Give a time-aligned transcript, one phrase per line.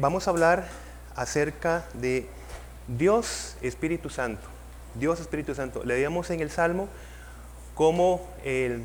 [0.00, 0.68] Vamos a hablar
[1.16, 2.24] acerca de
[2.86, 4.46] Dios Espíritu Santo.
[4.94, 5.82] Dios Espíritu Santo.
[5.84, 6.88] Leíamos en el Salmo
[7.74, 8.80] cómo eh,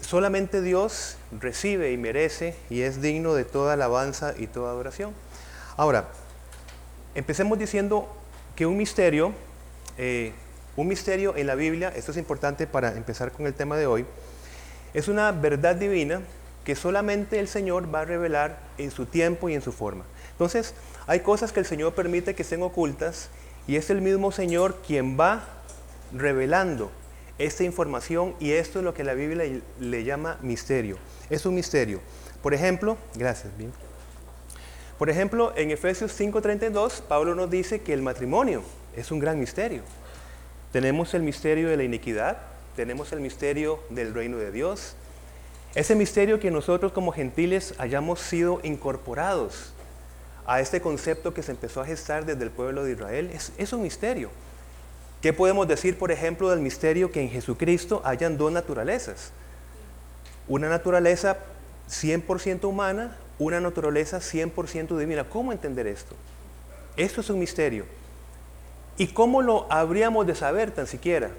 [0.00, 5.12] solamente Dios recibe y merece y es digno de toda alabanza y toda adoración.
[5.76, 6.08] Ahora,
[7.14, 8.08] empecemos diciendo
[8.56, 9.32] que un misterio,
[9.98, 10.32] eh,
[10.74, 14.04] un misterio en la Biblia, esto es importante para empezar con el tema de hoy,
[14.94, 16.22] es una verdad divina
[16.64, 20.04] que solamente el Señor va a revelar en su tiempo y en su forma.
[20.32, 20.74] Entonces,
[21.06, 23.30] hay cosas que el Señor permite que estén ocultas
[23.66, 25.44] y es el mismo Señor quien va
[26.12, 26.90] revelando
[27.38, 30.98] esta información y esto es lo que la Biblia le llama misterio.
[31.30, 32.00] Es un misterio.
[32.42, 33.72] Por ejemplo, gracias, bien.
[34.98, 38.62] Por ejemplo, en Efesios 5:32, Pablo nos dice que el matrimonio
[38.94, 39.82] es un gran misterio.
[40.72, 42.38] Tenemos el misterio de la iniquidad,
[42.76, 44.94] tenemos el misterio del reino de Dios,
[45.74, 49.72] ese misterio que nosotros como gentiles hayamos sido incorporados
[50.44, 53.82] a este concepto que se empezó a gestar desde el pueblo de Israel es, un
[53.82, 54.30] misterio.
[55.22, 59.30] ¿Qué podemos decir, por ejemplo, del misterio que en Jesucristo hayan dos naturalezas?
[60.48, 61.36] Una naturaleza
[61.88, 65.28] 100% humana, una naturaleza 100% divina.
[65.28, 66.16] ¿Cómo entender esto?
[66.96, 67.84] Esto es un misterio.
[68.96, 71.30] ¿Y cómo lo habríamos de saber tan siquiera?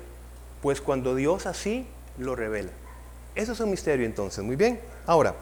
[0.62, 1.86] Pues cuando Dios así
[2.18, 2.72] lo revela.
[3.36, 4.80] Eso es un misterio entonces, muy bien.
[5.06, 5.36] Ahora,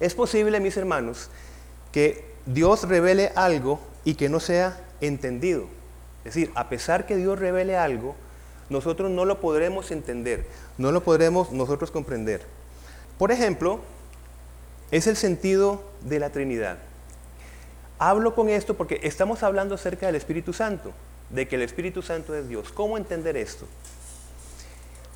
[0.00, 1.30] es posible, mis hermanos,
[1.92, 5.64] que Dios revele algo y que no sea entendido.
[6.24, 8.14] Es decir, a pesar que Dios revele algo,
[8.70, 12.42] nosotros no lo podremos entender, no lo podremos nosotros comprender.
[13.16, 13.80] Por ejemplo,
[14.90, 16.78] es el sentido de la Trinidad.
[17.98, 20.92] Hablo con esto porque estamos hablando acerca del Espíritu Santo,
[21.30, 22.70] de que el Espíritu Santo es Dios.
[22.72, 23.66] ¿Cómo entender esto?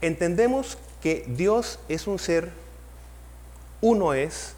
[0.03, 2.51] Entendemos que Dios es un ser,
[3.81, 4.55] uno es,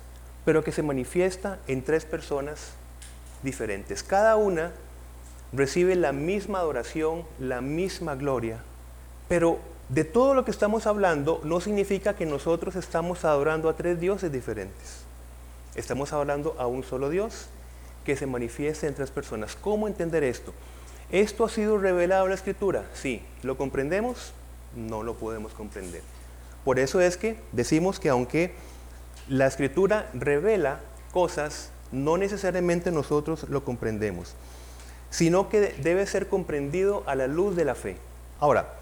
[0.47, 2.73] pero que se manifiesta en tres personas
[3.43, 4.03] diferentes.
[4.03, 4.73] Cada una
[5.53, 8.59] recibe la misma adoración, la misma gloria,
[9.29, 9.59] pero
[9.91, 14.33] de todo lo que estamos hablando no significa que nosotros estamos adorando a tres dioses
[14.33, 15.05] diferentes.
[15.75, 17.49] Estamos hablando a un solo Dios
[18.07, 19.57] que se manifiesta en tres personas.
[19.57, 20.55] ¿Cómo entender esto?
[21.11, 22.85] ¿Esto ha sido revelado en la Escritura?
[22.95, 23.23] Sí.
[23.43, 24.33] ¿Lo comprendemos?
[24.77, 26.03] No lo podemos comprender.
[26.65, 28.55] Por eso es que decimos que aunque
[29.29, 30.81] la escritura revela
[31.13, 34.35] cosas, no necesariamente nosotros lo comprendemos,
[35.11, 37.97] sino que debe ser comprendido a la luz de la fe.
[38.41, 38.75] Ahora,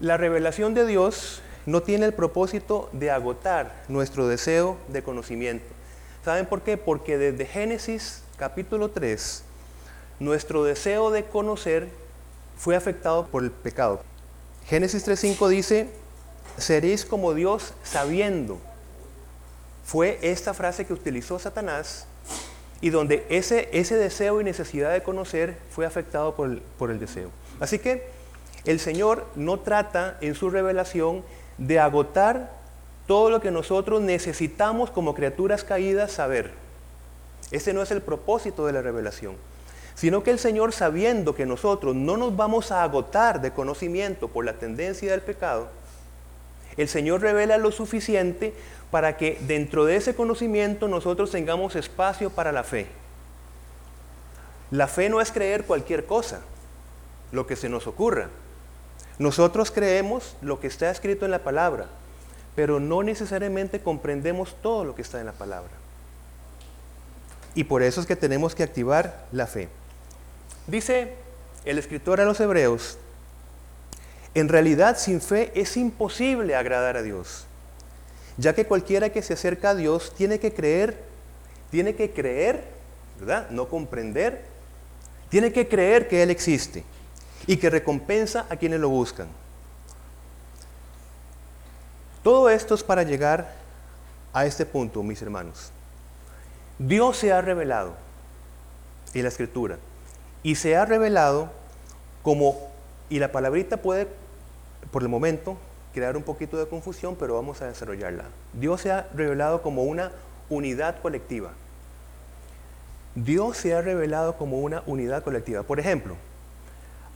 [0.00, 5.66] la revelación de Dios no tiene el propósito de agotar nuestro deseo de conocimiento.
[6.24, 6.76] ¿Saben por qué?
[6.76, 9.44] Porque desde Génesis capítulo 3,
[10.18, 11.88] nuestro deseo de conocer
[12.56, 14.02] fue afectado por el pecado.
[14.68, 15.88] Génesis 3.5 dice,
[16.56, 18.58] seréis como Dios sabiendo.
[19.84, 22.06] Fue esta frase que utilizó Satanás
[22.80, 26.98] y donde ese, ese deseo y necesidad de conocer fue afectado por el, por el
[26.98, 27.30] deseo.
[27.60, 28.08] Así que
[28.64, 31.22] el Señor no trata en su revelación
[31.58, 32.50] de agotar
[33.06, 36.50] todo lo que nosotros necesitamos como criaturas caídas saber.
[37.52, 39.36] Ese no es el propósito de la revelación,
[39.96, 44.44] sino que el Señor sabiendo que nosotros no nos vamos a agotar de conocimiento por
[44.44, 45.68] la tendencia del pecado,
[46.76, 48.52] el Señor revela lo suficiente
[48.90, 52.86] para que dentro de ese conocimiento nosotros tengamos espacio para la fe.
[54.70, 56.42] La fe no es creer cualquier cosa,
[57.32, 58.28] lo que se nos ocurra.
[59.18, 61.86] Nosotros creemos lo que está escrito en la palabra,
[62.54, 65.70] pero no necesariamente comprendemos todo lo que está en la palabra.
[67.54, 69.70] Y por eso es que tenemos que activar la fe.
[70.66, 71.14] Dice
[71.64, 72.98] el escritor a los hebreos,
[74.34, 77.46] en realidad, sin fe es imposible agradar a Dios,
[78.36, 81.02] ya que cualquiera que se acerca a Dios tiene que creer,
[81.70, 82.64] tiene que creer,
[83.18, 83.48] ¿verdad?
[83.50, 84.44] No comprender,
[85.30, 86.84] tiene que creer que Él existe
[87.46, 89.28] y que recompensa a quienes lo buscan.
[92.22, 93.54] Todo esto es para llegar
[94.32, 95.70] a este punto, mis hermanos.
[96.78, 97.94] Dios se ha revelado
[99.14, 99.78] en la escritura
[100.46, 101.50] y se ha revelado
[102.22, 102.70] como,
[103.10, 104.06] y la palabrita puede
[104.92, 105.56] por el momento
[105.92, 108.26] crear un poquito de confusión, pero vamos a desarrollarla.
[108.52, 110.12] Dios se ha revelado como una
[110.48, 111.50] unidad colectiva.
[113.16, 115.64] Dios se ha revelado como una unidad colectiva.
[115.64, 116.14] Por ejemplo,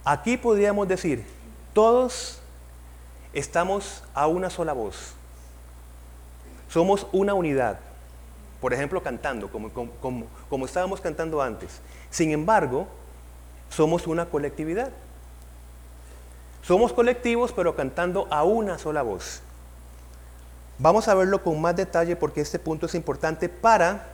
[0.05, 1.25] aquí podríamos decir,
[1.73, 2.43] todos
[3.32, 5.15] estamos a una sola voz.
[6.69, 7.79] Somos una unidad.
[8.61, 11.81] Por ejemplo, cantando, como, como, como estábamos cantando antes.
[12.11, 12.88] Sin embargo,
[13.70, 14.90] somos una colectividad.
[16.62, 19.40] Somos colectivos, pero cantando a una sola voz.
[20.78, 24.08] Vamos a verlo con más detalle porque este punto es importante para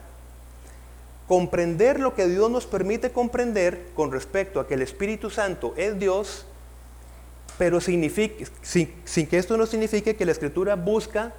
[1.27, 5.99] comprender lo que Dios nos permite comprender con respecto a que el Espíritu Santo es
[5.99, 6.45] Dios,
[7.57, 11.33] pero sin que esto no signifique que la Escritura busca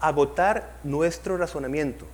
[0.00, 2.06] agotar nuestro razonamiento,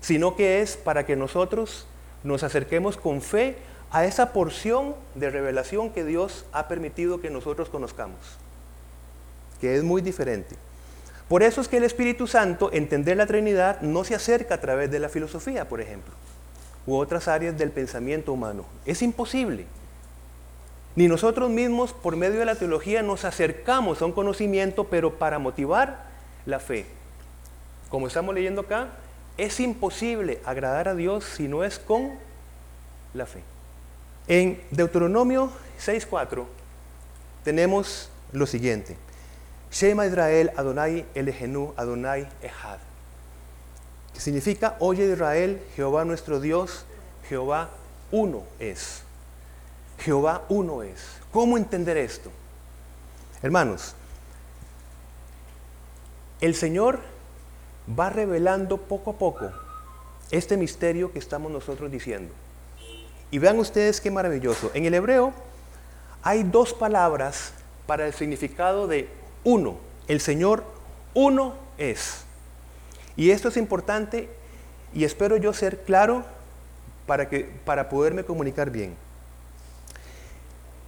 [0.00, 1.86] sino que es para que nosotros
[2.24, 3.56] nos acerquemos con fe
[3.92, 8.18] a esa porción de revelación que Dios ha permitido que nosotros conozcamos,
[9.60, 10.56] que es muy diferente.
[11.28, 14.90] Por eso es que el Espíritu Santo, entender la Trinidad, no se acerca a través
[14.90, 16.12] de la filosofía, por ejemplo,
[16.86, 18.64] u otras áreas del pensamiento humano.
[18.84, 19.66] Es imposible.
[20.96, 25.38] Ni nosotros mismos, por medio de la teología, nos acercamos a un conocimiento, pero para
[25.38, 26.04] motivar
[26.46, 26.84] la fe.
[27.88, 28.88] Como estamos leyendo acá,
[29.36, 32.10] es imposible agradar a Dios si no es con
[33.14, 33.42] la fe.
[34.30, 35.50] En Deuteronomio
[35.84, 36.46] 6.4
[37.42, 38.96] tenemos lo siguiente.
[39.72, 42.78] Shema Israel Adonai Elehenu Adonai Ehad.
[44.14, 46.84] Que significa, oye Israel, Jehová nuestro Dios,
[47.28, 47.70] Jehová
[48.12, 49.02] uno es.
[49.98, 51.00] Jehová uno es.
[51.32, 52.30] ¿Cómo entender esto?
[53.42, 53.96] Hermanos,
[56.40, 57.00] el Señor
[57.98, 59.50] va revelando poco a poco
[60.30, 62.32] este misterio que estamos nosotros diciendo.
[63.30, 64.70] Y vean ustedes qué maravilloso.
[64.74, 65.32] En el hebreo
[66.22, 67.52] hay dos palabras
[67.86, 69.08] para el significado de
[69.44, 69.76] uno.
[70.08, 70.64] El Señor
[71.14, 72.24] uno es.
[73.16, 74.28] Y esto es importante
[74.92, 76.24] y espero yo ser claro
[77.06, 78.94] para, que, para poderme comunicar bien.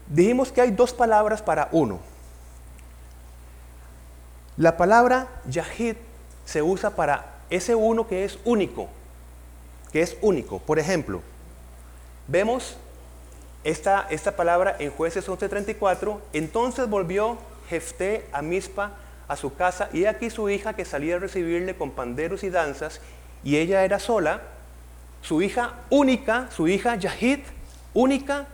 [0.09, 2.01] Dijimos que hay dos palabras para uno.
[4.57, 5.97] La palabra Yahid
[6.45, 8.89] se usa para ese uno que es único,
[9.93, 10.59] que es único.
[10.59, 11.23] Por ejemplo,
[12.29, 12.77] vemos
[13.65, 17.39] esta, esta palabra en jueces 11:34, entonces volvió
[17.69, 18.93] Jefté a Mispa
[19.29, 23.01] a su casa y aquí su hija que salía a recibirle con panderos y danzas
[23.45, 24.43] y ella era sola,
[25.23, 27.41] su hija única, su hija Yahid,
[27.95, 28.47] única,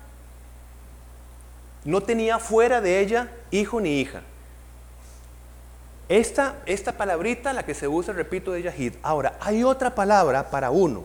[1.85, 4.23] no tenía fuera de ella hijo ni hija.
[6.09, 8.94] Esta, esta palabrita, la que se usa, repito, de Yahid.
[9.03, 11.05] Ahora, hay otra palabra para uno,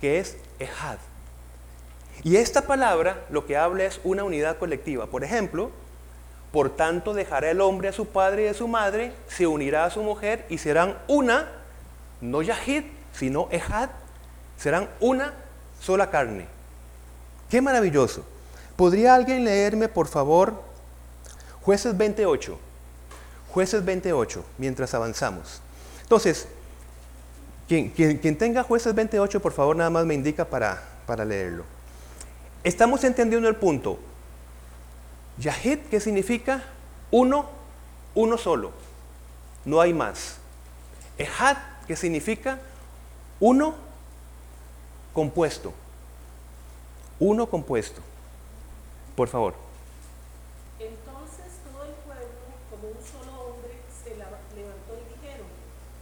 [0.00, 0.98] que es Ehad.
[2.26, 5.06] Y esta palabra lo que habla es una unidad colectiva.
[5.06, 5.70] Por ejemplo,
[6.50, 9.90] por tanto, dejará el hombre a su padre y a su madre, se unirá a
[9.90, 11.52] su mujer y serán una,
[12.20, 12.82] no Yahid,
[13.12, 13.90] sino Ehad,
[14.58, 15.34] serán una
[15.80, 16.48] sola carne.
[17.48, 18.24] Qué maravilloso.
[18.74, 20.60] ¿Podría alguien leerme, por favor,
[21.62, 22.58] jueces 28?
[23.50, 25.62] Jueces 28, mientras avanzamos.
[26.02, 26.48] Entonces,
[27.68, 27.92] quien,
[28.36, 31.75] tenga jueces 28, por favor, nada más me indica para, para leerlo.
[32.64, 33.98] Estamos entendiendo el punto.
[35.38, 36.62] Yahid, ¿qué significa?
[37.10, 37.46] Uno,
[38.14, 38.72] uno solo.
[39.64, 40.38] No hay más.
[41.18, 41.56] Ehad,
[41.86, 42.58] ¿qué significa?
[43.40, 43.74] Uno
[45.12, 45.72] compuesto.
[47.18, 48.00] Uno compuesto.
[49.14, 49.54] Por favor.
[50.78, 52.26] Entonces todo el pueblo,
[52.70, 55.46] como un solo hombre, se levantó y dijeron,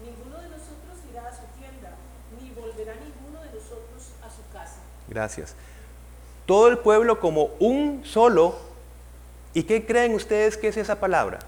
[0.02, 1.94] ninguno de nosotros irá a su tienda,
[2.40, 4.80] ni volverá ninguno de nosotros a su casa.
[5.08, 5.54] Gracias.
[6.46, 8.64] Todo el pueblo como un solo
[9.54, 11.38] ¿Y qué creen ustedes que es esa palabra?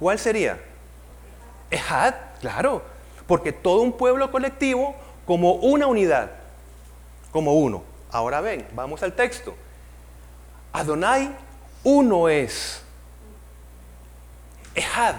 [0.00, 0.58] ¿Cuál sería?
[1.70, 2.82] Ehad, claro,
[3.26, 4.96] porque todo un pueblo colectivo
[5.26, 6.30] como una unidad,
[7.30, 7.84] como uno.
[8.10, 9.54] Ahora ven, vamos al texto.
[10.72, 11.30] Adonai
[11.84, 12.82] uno es.
[14.74, 15.16] Ehad.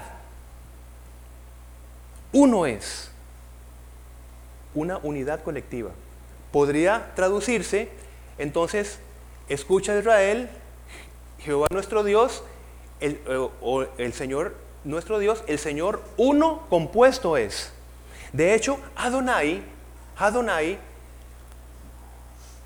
[2.32, 3.12] Uno es.
[4.74, 5.92] Una unidad colectiva.
[6.52, 7.90] Podría traducirse,
[8.40, 9.00] entonces,
[9.48, 10.50] escucha Israel,
[11.40, 12.44] Jehová nuestro Dios,
[13.00, 13.22] el,
[13.62, 17.72] o el Señor nuestro Dios, el Señor uno compuesto es.
[18.34, 19.62] De hecho, Adonai,
[20.18, 20.78] Adonai,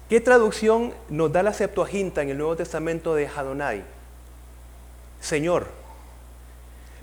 [0.09, 3.83] ¿qué traducción nos da la Septuaginta en el Nuevo Testamento de Adonai?
[5.21, 5.67] Señor.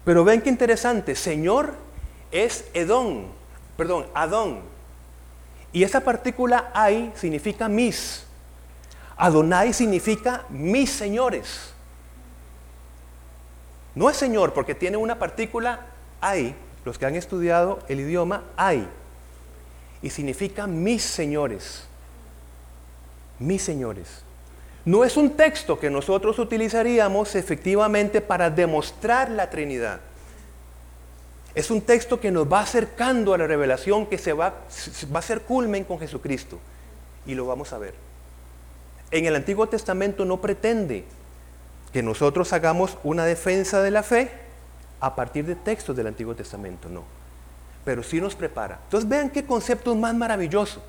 [0.05, 1.75] Pero ven qué interesante, Señor
[2.31, 3.27] es Edón,
[3.77, 4.61] perdón, Adón.
[5.73, 8.27] Y esa partícula ai significa mis.
[9.21, 11.75] Adonai significa mis señores.
[13.95, 15.89] No es señor porque tiene una partícula
[16.23, 16.55] hay,
[16.87, 18.89] los que han estudiado el idioma hay,
[20.01, 21.85] y significa mis señores.
[23.39, 24.23] Mis señores.
[24.87, 30.01] No es un texto que nosotros utilizaríamos efectivamente para demostrar la Trinidad.
[31.55, 34.55] Es un texto que nos va acercando a la revelación que se va,
[35.15, 36.59] va a ser culmen con Jesucristo.
[37.27, 38.10] Y lo vamos a ver
[39.11, 41.05] en el Antiguo Testamento no pretende
[41.93, 44.31] que nosotros hagamos una defensa de la fe
[45.01, 47.05] a partir de textos del Antiguo Testamento, no.
[47.85, 48.79] pero sí nos prepara.
[48.85, 50.83] Entonces vean qué concepto más maravilloso.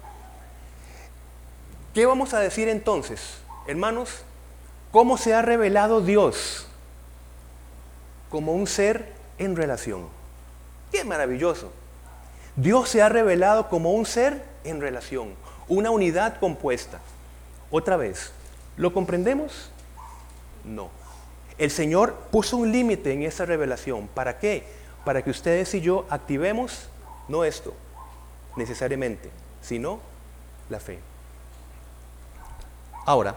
[1.94, 3.38] ¿Qué vamos a decir entonces,
[3.68, 4.24] hermanos?
[4.92, 6.68] ¿Cómo se ha revelado Dios
[8.30, 10.08] como un ser en relación?
[10.92, 11.72] Qué maravilloso.
[12.56, 15.34] Dios se ha revelado como un ser en relación,
[15.68, 17.00] una unidad compuesta.
[17.72, 18.32] Otra vez,
[18.75, 19.72] ¿lo comprendemos?
[20.66, 20.90] No.
[21.58, 24.08] El Señor puso un límite en esa revelación.
[24.08, 24.66] ¿Para qué?
[25.06, 26.90] Para que ustedes y yo activemos
[27.28, 27.74] no esto
[28.56, 29.30] necesariamente,
[29.62, 30.00] sino
[30.70, 31.00] la fe.
[33.06, 33.36] Ahora,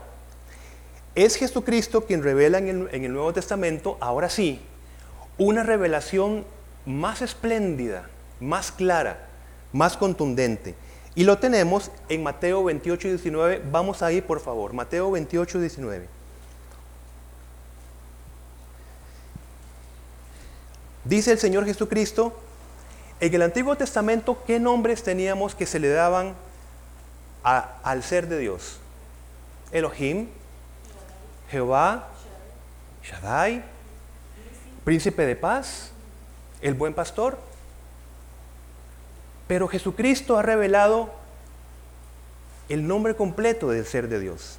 [1.14, 4.60] es Jesucristo quien revela en el, en el Nuevo Testamento, ahora sí,
[5.38, 6.44] una revelación
[6.86, 8.08] más espléndida,
[8.40, 9.28] más clara,
[9.72, 10.74] más contundente.
[11.16, 13.62] Y lo tenemos en Mateo 28 y 19.
[13.70, 14.72] Vamos ahí, por favor.
[14.72, 16.08] Mateo 28 y 19.
[21.04, 22.34] Dice el Señor Jesucristo,
[23.20, 26.34] en el Antiguo Testamento, ¿qué nombres teníamos que se le daban
[27.42, 28.78] al ser de Dios?
[29.70, 30.28] Elohim,
[31.50, 32.08] Jehová,
[33.02, 33.62] Shaddai,
[34.84, 35.90] príncipe de paz,
[36.60, 37.38] el buen pastor.
[39.46, 41.10] Pero Jesucristo ha revelado
[42.68, 44.58] el nombre completo del ser de Dios.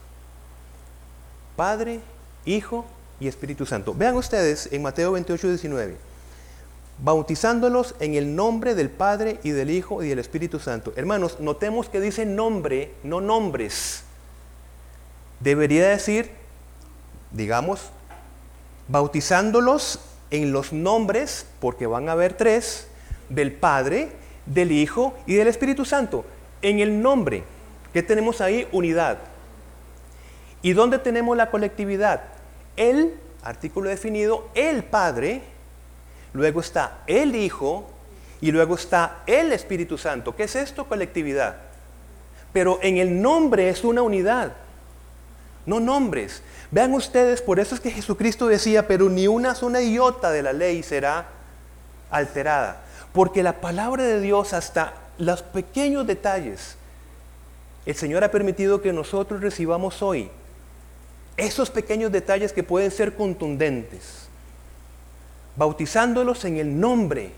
[1.56, 2.02] Padre,
[2.46, 2.86] Hijo
[3.20, 3.94] y Espíritu Santo.
[3.94, 5.98] Vean ustedes en Mateo 28, 19.
[7.00, 10.94] Bautizándolos en el nombre del Padre y del Hijo y del Espíritu Santo.
[10.96, 14.04] Hermanos, notemos que dice nombre, no nombres.
[15.40, 16.32] Debería decir,
[17.32, 17.90] digamos,
[18.88, 20.00] bautizándolos
[20.32, 22.88] en los nombres, porque van a haber tres,
[23.30, 24.12] del Padre,
[24.46, 26.26] del Hijo y del Espíritu Santo.
[26.62, 27.44] En el nombre,
[27.94, 28.68] que tenemos ahí?
[28.72, 29.20] Unidad.
[30.62, 32.24] ¿Y dónde tenemos la colectividad?
[32.76, 35.44] El, artículo definido, el Padre,
[36.34, 37.88] luego está el Hijo
[38.42, 40.36] y luego está el Espíritu Santo.
[40.36, 40.86] ¿Qué es esto?
[40.86, 41.58] Colectividad.
[42.52, 44.54] Pero en el nombre es una unidad,
[45.66, 46.42] no nombres.
[46.72, 50.54] Vean ustedes, por eso es que Jesucristo decía, pero ni una sola iota de la
[50.54, 51.28] ley será
[52.10, 52.85] alterada.
[53.16, 56.76] Porque la palabra de Dios, hasta los pequeños detalles,
[57.86, 60.30] el Señor ha permitido que nosotros recibamos hoy
[61.38, 64.28] esos pequeños detalles que pueden ser contundentes,
[65.56, 67.32] bautizándolos en el nombre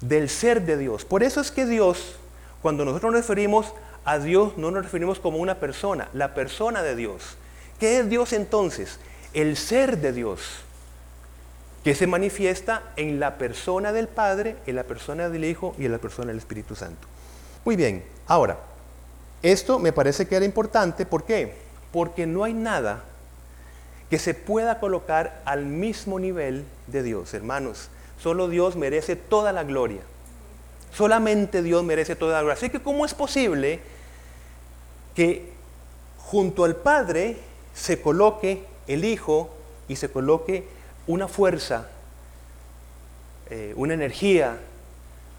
[0.00, 1.04] del ser de Dios.
[1.04, 2.16] Por eso es que Dios,
[2.60, 3.72] cuando nosotros nos referimos
[4.04, 7.36] a Dios, no nos referimos como una persona, la persona de Dios.
[7.78, 8.98] ¿Qué es Dios entonces?
[9.32, 10.40] El ser de Dios,
[11.84, 15.92] que se manifiesta en la persona del Padre, en la persona del Hijo y en
[15.92, 17.08] la persona del Espíritu Santo.
[17.64, 18.58] Muy bien, ahora,
[19.42, 21.54] esto me parece que era importante, ¿por qué?
[21.92, 23.04] Porque no hay nada
[24.10, 27.88] que se pueda colocar al mismo nivel de Dios, hermanos.
[28.20, 30.00] Solo Dios merece toda la gloria.
[30.92, 32.58] Solamente Dios merece toda la gloria.
[32.58, 33.80] Así que, ¿cómo es posible
[35.14, 35.52] que
[36.18, 37.38] junto al Padre
[37.72, 39.50] se coloque el Hijo
[39.88, 40.66] y se coloque
[41.06, 41.88] una fuerza,
[43.48, 44.58] eh, una energía,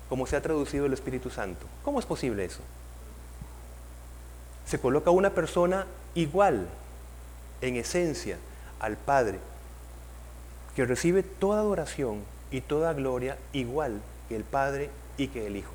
[0.10, 1.65] como se ha traducido el Espíritu Santo?
[1.84, 2.62] ¿Cómo es posible eso?
[4.65, 6.68] Se coloca una persona igual,
[7.62, 8.38] en esencia,
[8.80, 9.39] al Padre,
[10.75, 15.72] que recibe toda adoración y toda gloria igual que el Padre y que el Hijo.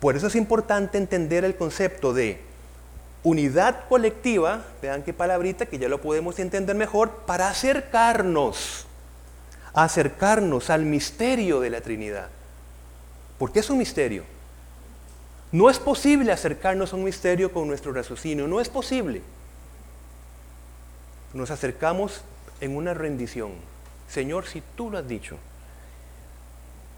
[0.00, 2.40] Por eso es importante entender el concepto de
[3.24, 8.86] unidad colectiva, vean qué palabrita que ya lo podemos entender mejor, para acercarnos,
[9.74, 12.28] acercarnos al misterio de la Trinidad.
[13.38, 14.24] ¿Por qué es un misterio?
[15.52, 19.22] No es posible acercarnos a un misterio con nuestro raciocinio, no es posible.
[21.34, 22.22] Nos acercamos
[22.60, 23.52] en una rendición.
[24.08, 25.36] Señor, si tú lo has dicho,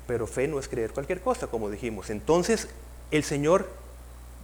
[0.06, 2.10] pero fe no es creer cualquier cosa, como dijimos.
[2.10, 2.68] Entonces,
[3.10, 3.68] el Señor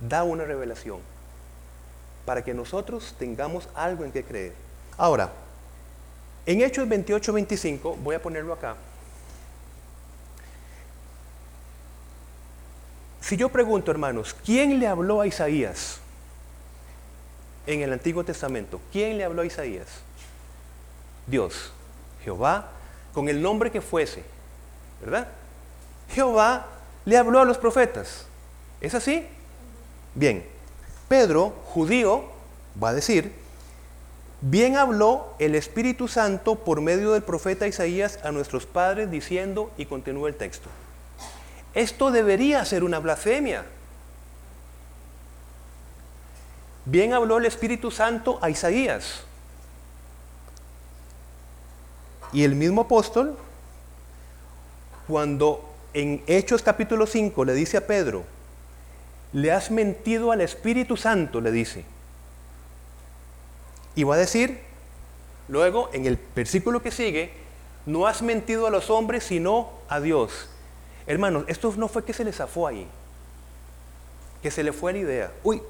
[0.00, 1.00] da una revelación
[2.30, 4.52] para que nosotros tengamos algo en que creer.
[4.96, 5.32] Ahora,
[6.46, 8.76] en Hechos 28, 25, voy a ponerlo acá.
[13.20, 15.99] Si yo pregunto, hermanos, ¿quién le habló a Isaías
[17.66, 18.80] en el Antiguo Testamento?
[18.92, 19.88] ¿Quién le habló a Isaías?
[21.26, 21.72] Dios,
[22.22, 22.70] Jehová,
[23.12, 24.22] con el nombre que fuese,
[25.00, 25.26] ¿verdad?
[26.10, 26.68] Jehová
[27.06, 28.26] le habló a los profetas.
[28.80, 29.26] ¿Es así?
[30.14, 30.59] Bien,
[31.10, 32.22] Pedro, judío,
[32.80, 33.32] va a decir,
[34.40, 39.86] bien habló el Espíritu Santo por medio del profeta Isaías a nuestros padres diciendo, y
[39.86, 40.68] continúa el texto,
[41.74, 43.64] esto debería ser una blasfemia.
[46.84, 49.24] Bien habló el Espíritu Santo a Isaías.
[52.32, 53.36] Y el mismo apóstol,
[55.08, 58.22] cuando en Hechos capítulo 5 le dice a Pedro,
[59.32, 61.84] le has mentido al Espíritu Santo, le dice.
[63.94, 64.60] Y va a decir,
[65.49, 67.32] luego en el versículo que sigue,
[67.87, 70.49] no has mentido a los hombres sino a Dios.
[71.06, 72.87] Hermanos, esto no fue que se le zafó ahí,
[74.42, 75.32] que se le fue la idea.
[75.42, 75.62] Uy,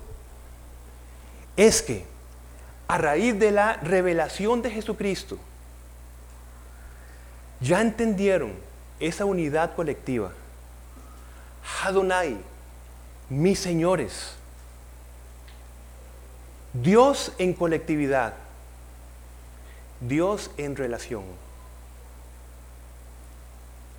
[1.56, 2.04] es que
[2.88, 5.38] a raíz de la revelación de Jesucristo,
[7.60, 8.52] ya entendieron
[8.98, 10.32] esa unidad colectiva.
[11.84, 12.38] Adonai,
[13.30, 14.34] mis señores.
[16.72, 18.34] Dios en colectividad.
[20.00, 21.24] Dios en relación.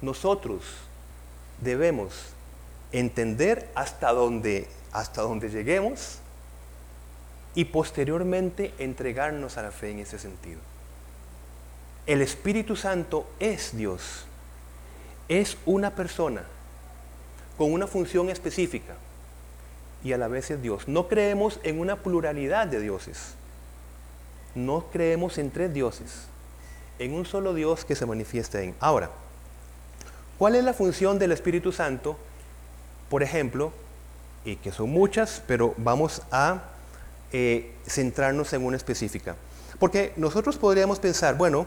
[0.02, 0.64] Nosotros
[1.62, 2.14] debemos
[2.92, 6.18] entender hasta dónde, hasta lleguemos
[7.56, 10.60] y posteriormente entregarnos a la fe en ese sentido.
[12.06, 14.26] El Espíritu Santo es Dios,
[15.30, 16.44] es una persona
[17.58, 18.96] con una función específica
[20.03, 20.88] y a la vez es Dios.
[20.88, 23.36] No creemos en una pluralidad de dioses,
[24.55, 26.25] no creemos en tres dioses,
[27.00, 28.75] en un solo Dios que se manifiesta en.
[28.79, 29.10] Ahora,
[30.38, 32.17] ¿cuál es la función del Espíritu Santo?
[33.10, 33.72] Por ejemplo,
[34.46, 36.63] y que son muchas, pero vamos a
[37.31, 39.36] eh, centrarnos en una específica.
[39.79, 41.65] Porque nosotros podríamos pensar, bueno,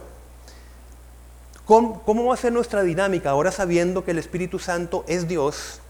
[1.65, 5.81] ¿cómo, ¿cómo va a ser nuestra dinámica ahora sabiendo que el Espíritu Santo es Dios?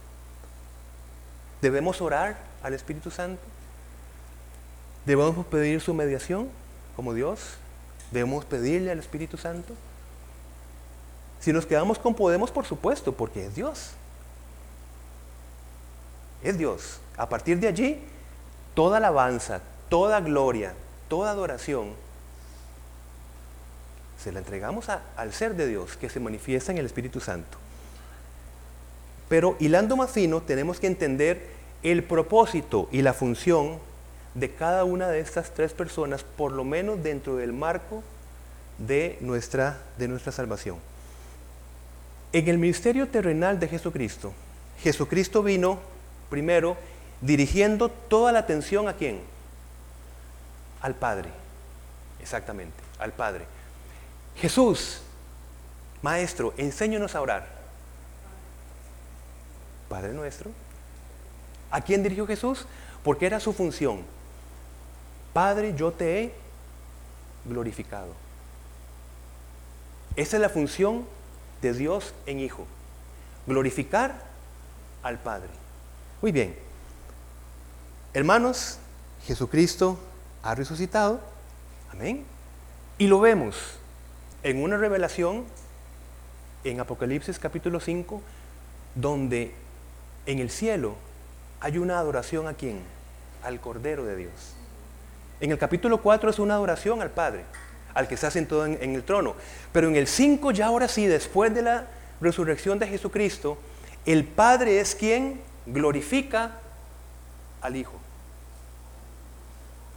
[1.60, 3.42] ¿Debemos orar al Espíritu Santo?
[5.06, 6.48] ¿Debemos pedir su mediación
[6.96, 7.40] como Dios?
[8.10, 9.74] ¿Debemos pedirle al Espíritu Santo?
[11.40, 13.90] Si nos quedamos con Podemos, por supuesto, porque es Dios.
[16.42, 17.00] Es Dios.
[17.16, 18.02] A partir de allí,
[18.74, 20.74] toda alabanza, toda gloria,
[21.08, 21.92] toda adoración,
[24.22, 27.58] se la entregamos al ser de Dios que se manifiesta en el Espíritu Santo.
[29.28, 31.46] Pero hilando más fino, tenemos que entender
[31.82, 33.78] el propósito y la función
[34.34, 38.02] de cada una de estas tres personas, por lo menos dentro del marco
[38.78, 40.78] de nuestra, de nuestra salvación.
[42.32, 44.32] En el ministerio terrenal de Jesucristo,
[44.82, 45.78] Jesucristo vino
[46.30, 46.76] primero
[47.20, 49.20] dirigiendo toda la atención a quién?
[50.80, 51.30] Al Padre.
[52.20, 53.44] Exactamente, al Padre.
[54.36, 55.00] Jesús,
[56.02, 57.53] Maestro, enséñanos a orar.
[59.94, 60.50] Padre nuestro.
[61.70, 62.66] ¿A quién dirigió Jesús?
[63.04, 64.00] Porque era su función.
[65.32, 66.34] Padre, yo te he
[67.44, 68.12] glorificado.
[70.16, 71.06] Esa es la función
[71.62, 72.66] de Dios en Hijo.
[73.46, 74.20] Glorificar
[75.04, 75.50] al Padre.
[76.20, 76.56] Muy bien.
[78.14, 78.80] Hermanos,
[79.24, 80.00] Jesucristo
[80.42, 81.20] ha resucitado.
[81.92, 82.24] Amén.
[82.98, 83.78] Y lo vemos
[84.42, 85.44] en una revelación
[86.64, 88.20] en Apocalipsis capítulo 5,
[88.96, 89.62] donde
[90.26, 90.94] en el cielo
[91.60, 92.80] hay una adoración a quién?
[93.42, 94.54] Al Cordero de Dios.
[95.40, 97.44] En el capítulo 4 es una adoración al Padre,
[97.94, 99.34] al que está sentado en, en el trono.
[99.72, 101.86] Pero en el 5 ya ahora sí, después de la
[102.20, 103.58] resurrección de Jesucristo,
[104.06, 106.58] el Padre es quien glorifica
[107.60, 107.94] al Hijo.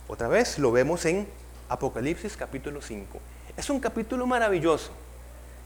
[0.08, 1.28] Otra vez lo vemos en
[1.70, 3.20] Apocalipsis capítulo 5.
[3.58, 4.92] Es un capítulo maravilloso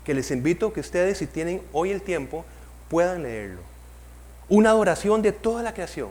[0.03, 2.43] que les invito a que ustedes, si tienen hoy el tiempo,
[2.89, 3.70] puedan leerlo.
[4.51, 6.09] Una adoración de toda la creación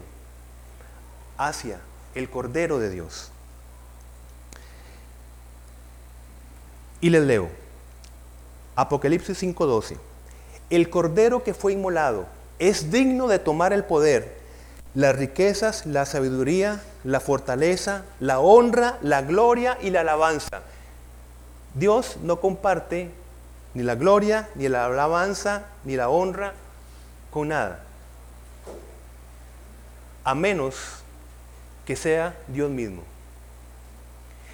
[1.37, 1.79] hacia
[2.15, 3.31] el Cordero de Dios.
[7.03, 7.51] Y les leo.
[8.77, 9.99] Apocalipsis 5:12.
[10.71, 12.25] El Cordero que fue inmolado
[12.59, 14.41] es digno de tomar el poder
[14.95, 20.63] las riquezas, la sabiduría, la fortaleza, la honra, la gloria y la alabanza.
[21.75, 23.11] Dios no comparte
[23.75, 26.55] ni la gloria, ni la alabanza, ni la honra
[27.31, 27.90] con nada.
[30.31, 30.77] A menos
[31.85, 33.03] que sea Dios mismo.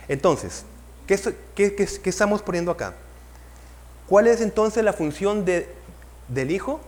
[0.08, 0.64] Entonces,
[1.06, 2.94] ¿qué, estamos poniendo acá?
[4.06, 5.68] ¿Cuál es entonces la función de,
[6.28, 6.80] del Hijo?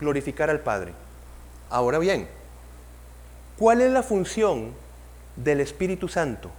[0.00, 0.92] Glorificar al Padre.
[1.68, 2.28] Ahora bien,
[3.60, 4.72] ¿Cuál es la función
[5.36, 6.50] del Espíritu Santo?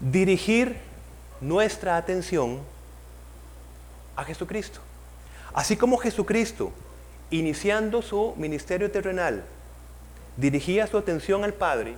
[0.00, 0.76] Dirigir
[1.40, 2.60] nuestra atención
[4.14, 4.80] a Jesucristo.
[5.54, 6.72] Así como Jesucristo,
[7.30, 9.44] iniciando su ministerio terrenal,
[10.36, 11.96] dirigía su atención al Padre,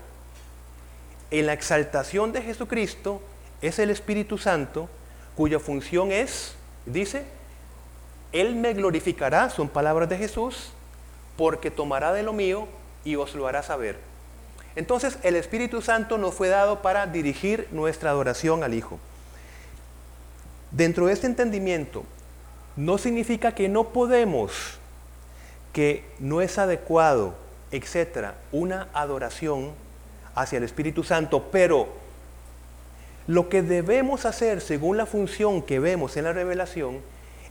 [1.30, 3.20] en la exaltación de Jesucristo
[3.60, 4.88] es el Espíritu Santo
[5.34, 6.54] cuya función es,
[6.86, 7.24] dice,
[8.32, 10.70] Él me glorificará, son palabras de Jesús,
[11.36, 12.68] porque tomará de lo mío
[13.04, 13.98] y os lo hará saber.
[14.76, 18.98] Entonces el Espíritu Santo nos fue dado para dirigir nuestra adoración al Hijo.
[20.70, 22.04] Dentro de este entendimiento,
[22.76, 24.78] no significa que no podemos
[25.72, 27.34] que no es adecuado,
[27.74, 29.72] etcétera, una adoración
[30.36, 31.88] hacia el Espíritu Santo, pero
[33.26, 37.00] lo que debemos hacer según la función que vemos en la revelación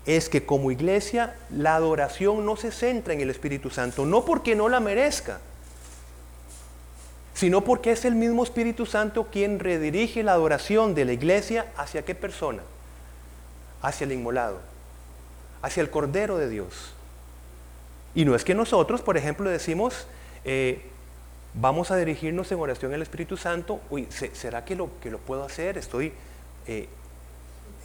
[0.06, 4.56] es que como iglesia la adoración no se centra en el Espíritu Santo, no porque
[4.56, 5.40] no la merezca,
[7.34, 12.06] sino porque es el mismo Espíritu Santo quien redirige la adoración de la iglesia hacia
[12.06, 12.64] qué persona?
[13.82, 14.62] Hacia el inmolado,
[15.62, 16.94] hacia el Cordero de Dios.
[18.16, 20.08] Y no es que nosotros, por ejemplo, decimos,
[20.46, 20.82] eh,
[21.54, 25.44] vamos a dirigirnos en oración al Espíritu Santo, uy, ¿será que lo, que lo puedo
[25.44, 25.78] hacer?
[25.78, 26.14] ¿Estoy
[26.68, 26.88] eh,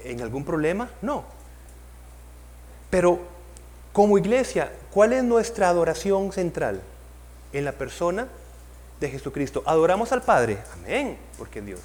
[0.04, 0.90] en algún problema?
[1.02, 1.24] No.
[2.90, 3.20] Pero
[3.92, 6.80] como iglesia, ¿cuál es nuestra adoración central?
[7.52, 8.28] En la persona
[9.00, 9.62] de Jesucristo.
[9.64, 11.80] Adoramos al Padre, amén, porque es Dios.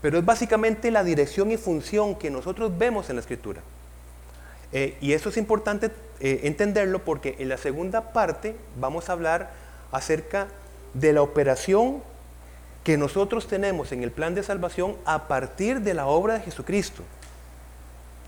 [0.00, 3.62] Pero es básicamente la dirección y función que nosotros vemos en la Escritura.
[4.72, 5.90] Eh, y eso es importante
[6.24, 9.50] eh, entenderlo porque en la segunda parte vamos a hablar
[9.90, 10.46] acerca
[10.94, 12.00] de la operación
[12.84, 17.02] que nosotros tenemos en el plan de salvación a partir de la obra de Jesucristo,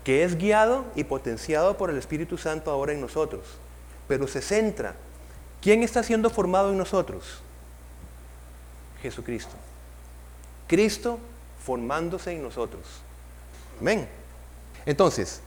[0.03, 3.45] que es guiado y potenciado por el Espíritu Santo ahora en nosotros,
[4.09, 4.95] pero se centra.
[5.61, 7.39] ¿Quién está siendo formado en nosotros?
[9.01, 9.55] Jesucristo.
[10.67, 11.17] Cristo
[11.63, 12.83] formándose en nosotros.
[13.79, 14.05] Amén.
[14.85, 15.41] Entonces,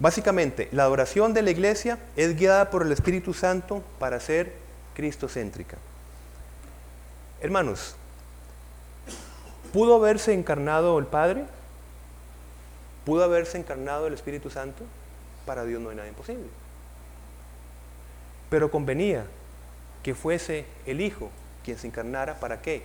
[0.00, 4.54] básicamente, la adoración de la iglesia es guiada por el Espíritu Santo para ser
[4.94, 5.76] cristocéntrica.
[7.40, 7.94] Hermanos,
[9.72, 11.44] ¿pudo haberse encarnado el Padre?
[13.04, 14.84] ¿Pudo haberse encarnado el Espíritu Santo?
[15.46, 16.46] Para Dios no hay nada imposible.
[18.50, 19.26] Pero convenía
[20.02, 21.30] que fuese el Hijo
[21.64, 22.82] quien se encarnara, ¿para qué?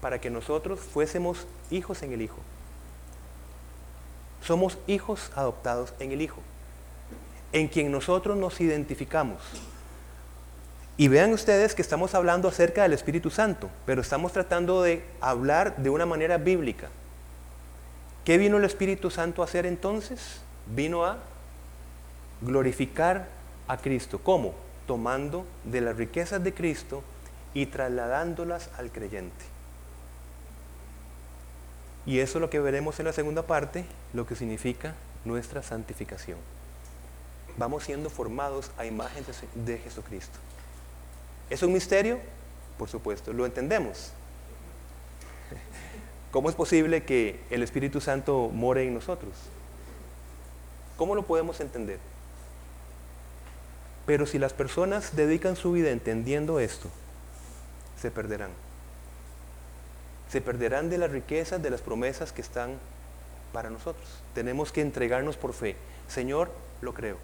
[0.00, 2.38] Para que nosotros fuésemos hijos en el Hijo.
[4.42, 6.40] Somos hijos adoptados en el Hijo,
[7.54, 9.38] en quien nosotros nos identificamos.
[10.96, 15.76] Y vean ustedes que estamos hablando acerca del Espíritu Santo, pero estamos tratando de hablar
[15.76, 16.88] de una manera bíblica.
[18.24, 20.40] ¿Qué vino el Espíritu Santo a hacer entonces?
[20.66, 21.18] Vino a
[22.40, 23.28] glorificar
[23.68, 24.18] a Cristo.
[24.18, 24.54] ¿Cómo?
[24.88, 27.04] Tomando de las riquezas de Cristo
[27.54, 29.44] y trasladándolas al creyente.
[32.04, 36.53] Y eso es lo que veremos en la segunda parte, lo que significa nuestra santificación.
[37.56, 40.38] Vamos siendo formados a imagen de Jesucristo.
[41.50, 42.18] ¿Es un misterio?
[42.78, 44.10] Por supuesto, lo entendemos.
[46.32, 49.32] ¿Cómo es posible que el Espíritu Santo more en nosotros?
[50.96, 51.98] ¿Cómo lo podemos entender?
[54.06, 56.88] Pero si las personas dedican su vida entendiendo esto,
[58.00, 58.50] se perderán.
[60.30, 62.78] Se perderán de las riquezas, de las promesas que están
[63.52, 64.06] para nosotros.
[64.34, 65.76] Tenemos que entregarnos por fe.
[66.08, 66.50] Señor,
[66.82, 67.16] lo creo.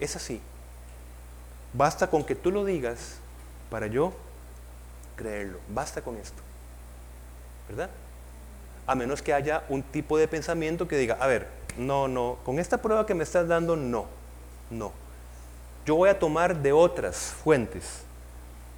[0.00, 0.40] Es así.
[1.72, 3.18] Basta con que tú lo digas
[3.70, 4.12] para yo
[5.16, 5.58] creerlo.
[5.68, 6.42] Basta con esto.
[7.68, 7.90] ¿Verdad?
[8.86, 12.58] A menos que haya un tipo de pensamiento que diga, a ver, no, no, con
[12.58, 14.06] esta prueba que me estás dando, no,
[14.70, 14.92] no.
[15.86, 18.04] Yo voy a tomar de otras fuentes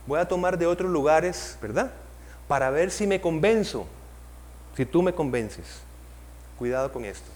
[0.06, 1.92] voy a tomar de otros lugares, ¿verdad?
[2.48, 3.86] Para ver si me convenzo,
[4.76, 5.80] si tú me convences.
[6.58, 7.30] Cuidado con esto.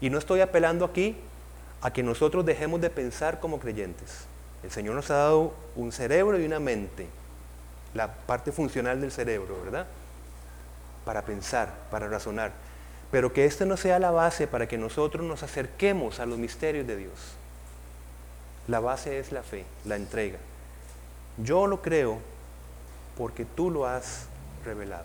[0.00, 1.16] Y no estoy apelando aquí
[1.82, 4.24] a que nosotros dejemos de pensar como creyentes.
[4.62, 7.08] El Señor nos ha dado un cerebro y una mente,
[7.92, 9.86] la parte funcional del cerebro, ¿verdad?
[11.04, 12.52] Para pensar, para razonar.
[13.10, 16.86] Pero que esto no sea la base para que nosotros nos acerquemos a los misterios
[16.86, 17.12] de Dios.
[18.68, 20.38] La base es la fe, la entrega.
[21.36, 22.20] Yo lo creo
[23.18, 24.26] porque tú lo has
[24.64, 25.04] revelado.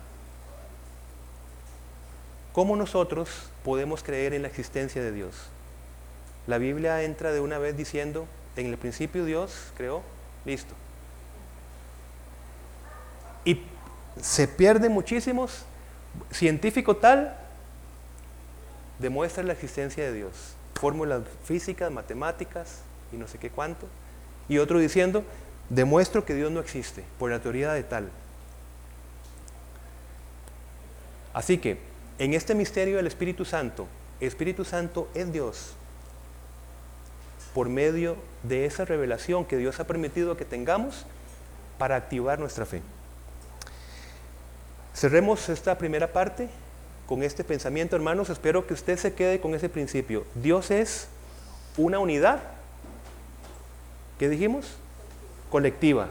[2.54, 5.50] ¿Cómo nosotros podemos creer en la existencia de Dios?
[6.48, 10.02] La Biblia entra de una vez diciendo, en el principio Dios creó,
[10.46, 10.74] listo.
[13.46, 13.62] Y
[14.22, 15.66] se pierde muchísimos.
[16.32, 17.38] Científico tal
[18.98, 20.56] demuestra la existencia de Dios.
[20.76, 22.82] Fórmulas físicas, matemáticas
[23.12, 23.88] y no sé qué cuánto.
[24.50, 25.24] Y otro diciendo,
[25.70, 28.10] Demuestro que Dios no existe por la teoría de tal.
[31.34, 31.78] Así que
[32.20, 33.88] en este misterio del Espíritu Santo,
[34.22, 35.76] el Espíritu Santo es Dios
[37.58, 41.08] por medio de esa revelación que Dios ha permitido que tengamos
[41.80, 42.84] para activar nuestra fe.
[44.94, 46.50] Cerremos esta primera parte
[47.08, 48.30] con este pensamiento, hermanos.
[48.30, 50.24] Espero que usted se quede con ese principio.
[50.36, 51.08] Dios es
[51.78, 52.44] una unidad.
[54.20, 54.78] ¿Qué dijimos?
[55.50, 56.10] colectiva.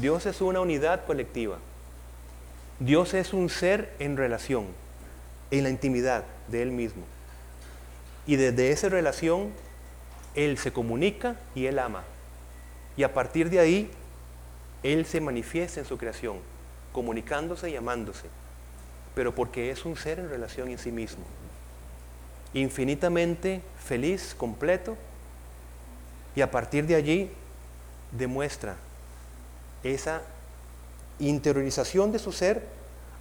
[0.00, 1.58] Dios es una unidad colectiva.
[2.78, 4.68] Dios es un ser en relación,
[5.50, 7.02] en la intimidad de Él mismo.
[8.26, 9.52] Y desde esa relación
[10.34, 12.04] Él se comunica y Él ama.
[12.96, 13.90] Y a partir de ahí,
[14.82, 16.38] Él se manifiesta en su creación,
[16.92, 18.28] comunicándose y amándose.
[19.14, 21.24] Pero porque es un ser en relación en sí mismo.
[22.54, 24.96] Infinitamente feliz, completo.
[26.36, 27.30] Y a partir de allí
[28.12, 28.76] demuestra
[29.82, 30.22] esa
[31.18, 32.66] interiorización de su ser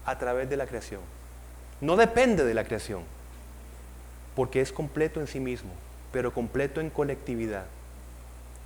[0.06, 1.02] a través de la creación.
[1.82, 3.04] No depende de la creación,
[4.36, 5.72] porque es completo en sí mismo,
[6.12, 7.66] pero completo en colectividad,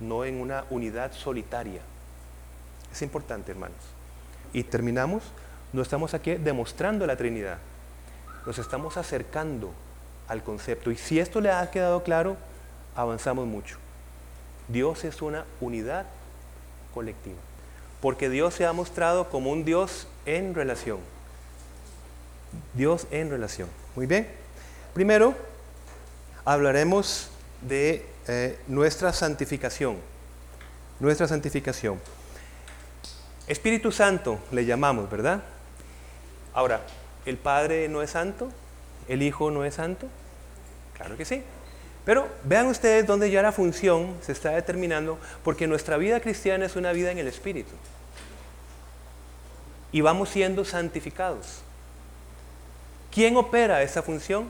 [0.00, 1.80] no en una unidad solitaria.
[2.92, 3.78] Es importante, hermanos.
[4.52, 5.22] Y terminamos,
[5.72, 7.58] no estamos aquí demostrando la Trinidad,
[8.46, 9.72] nos estamos acercando
[10.28, 10.90] al concepto.
[10.90, 12.36] Y si esto le ha quedado claro,
[12.94, 13.78] avanzamos mucho.
[14.68, 16.06] Dios es una unidad
[16.94, 17.38] colectiva
[18.04, 20.98] porque Dios se ha mostrado como un Dios en relación.
[22.74, 23.66] Dios en relación.
[23.96, 24.28] Muy bien.
[24.92, 25.34] Primero,
[26.44, 27.30] hablaremos
[27.68, 29.96] de eh, nuestra santificación.
[31.00, 32.00] Nuestra santificación.
[33.46, 35.42] Espíritu Santo le llamamos, ¿verdad?
[36.54, 36.80] Ahora,
[37.26, 38.50] ¿el Padre no es santo?
[39.08, 40.06] ¿El Hijo no es santo?
[40.96, 41.42] Claro que sí.
[42.04, 46.76] Pero vean ustedes dónde ya la función se está determinando, porque nuestra vida cristiana es
[46.76, 47.72] una vida en el Espíritu
[49.94, 51.60] y vamos siendo santificados.
[53.12, 54.48] ¿Quién opera esa función?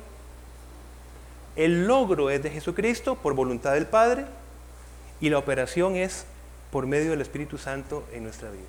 [1.56, 4.26] El logro es de Jesucristo por voluntad del Padre
[5.20, 6.24] y la operación es
[6.72, 8.64] por medio del Espíritu Santo en nuestra vida.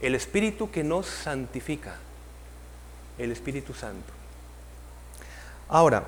[0.00, 1.96] El Espíritu que nos santifica,
[3.18, 4.12] el Espíritu Santo.
[5.68, 6.04] Ahora,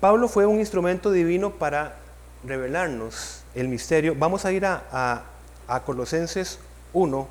[0.00, 1.96] Pablo fue un instrumento divino para
[2.44, 4.14] revelarnos el misterio.
[4.14, 5.24] Vamos a ir a,
[5.66, 6.58] a Colosenses
[6.92, 7.26] 1,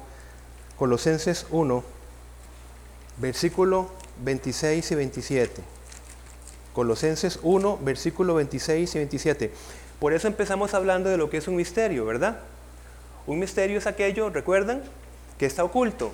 [0.77, 1.83] Colosenses 1,
[3.17, 3.91] versículo
[4.23, 5.76] 26 y 27.
[6.77, 9.51] Colosenses 1, versículo 26 y 27.
[9.99, 12.37] Por eso empezamos hablando de lo que es un misterio, ¿verdad?
[13.25, 14.83] Un misterio es aquello, recuerdan,
[15.39, 16.11] que está oculto,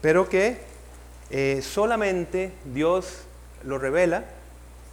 [0.00, 0.58] pero que
[1.30, 3.22] eh, solamente Dios
[3.64, 4.26] lo revela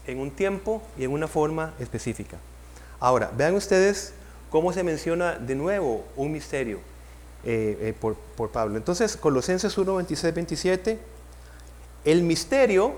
[0.08, 2.38] en un tiempo y en una forma específica.
[3.00, 4.14] Ahora, vean ustedes
[4.50, 6.80] cómo se menciona de nuevo un misterio.
[7.44, 8.78] Eh, eh, por, por, Pablo.
[8.78, 11.00] Entonces, Colosenses 1, 26, 27,
[12.04, 12.96] el misterio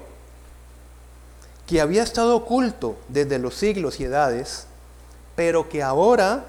[1.69, 4.65] que había estado oculto desde los siglos y edades,
[5.35, 6.45] pero que ahora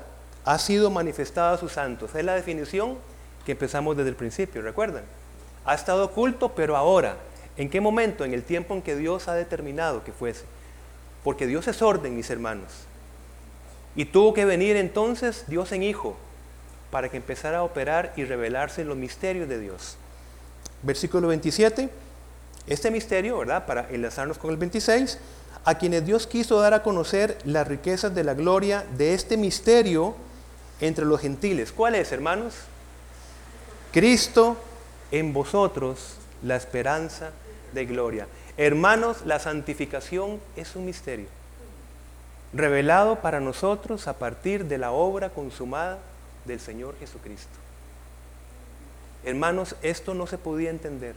[0.47, 2.15] ha sido manifestado a sus santos.
[2.15, 2.97] Es la definición
[3.45, 5.03] que empezamos desde el principio, ¿recuerdan?
[5.67, 7.19] Ha estado oculto, pero ahora.
[7.59, 8.25] ¿En qué momento?
[8.25, 10.47] En el tiempo en que Dios ha determinado que fuese.
[11.23, 12.73] Porque Dios es orden, mis hermanos.
[13.95, 16.17] Y tuvo que venir entonces Dios en Hijo,
[16.91, 19.99] para que empezara a operar y revelarse los misterios de Dios.
[20.83, 21.91] Versículo 27,
[22.71, 23.67] este misterio, ¿verdad?
[23.67, 25.19] Para enlazarnos con el 26,
[25.65, 30.15] a quienes Dios quiso dar a conocer las riquezas de la gloria de este misterio
[30.81, 31.73] entre los gentiles.
[31.73, 32.55] ¿Cuál es, hermanos?
[33.93, 34.57] Cristo
[35.11, 37.33] en vosotros, la esperanza
[37.75, 38.29] de gloria.
[38.57, 41.27] Hermanos, la santificación es un misterio,
[42.53, 45.99] revelado para nosotros a partir de la obra consumada
[46.45, 47.51] del Señor Jesucristo.
[49.25, 51.15] Hermanos, esto no se podía entender.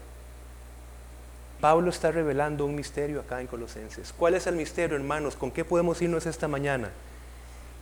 [1.63, 4.11] Pablo está revelando un misterio acá en Colosenses.
[4.11, 5.37] ¿Cuál es el misterio, hermanos?
[5.37, 6.89] ¿Con qué podemos irnos esta mañana?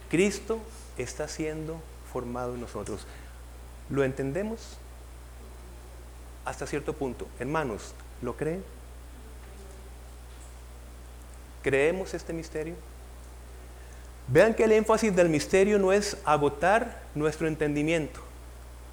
[0.08, 0.60] Cristo
[1.00, 1.82] está siendo
[2.13, 3.08] formado en nosotros.
[3.89, 4.78] ¿Lo entendemos?
[6.46, 7.28] Hasta cierto punto.
[7.39, 8.63] Hermanos, ¿lo creen?
[11.63, 12.76] ¿Creemos este misterio?
[14.28, 18.20] Vean que el énfasis del misterio no es agotar nuestro entendimiento,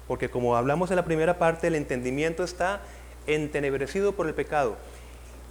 [0.07, 2.81] porque como hablamos en la primera parte, el entendimiento está
[3.27, 4.77] entenebrecido por el pecado.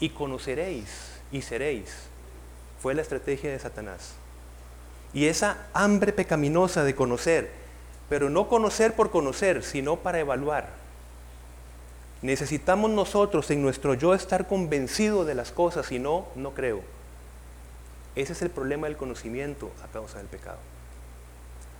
[0.00, 0.88] Y conoceréis
[1.32, 1.90] y seréis.
[2.80, 4.14] Fue la estrategia de Satanás.
[5.12, 7.50] Y esa hambre pecaminosa de conocer,
[8.08, 10.68] pero no conocer por conocer, sino para evaluar.
[12.20, 16.82] Necesitamos nosotros en nuestro yo estar convencido de las cosas, y no, no creo.
[18.16, 20.58] Ese es el problema del conocimiento a causa del pecado.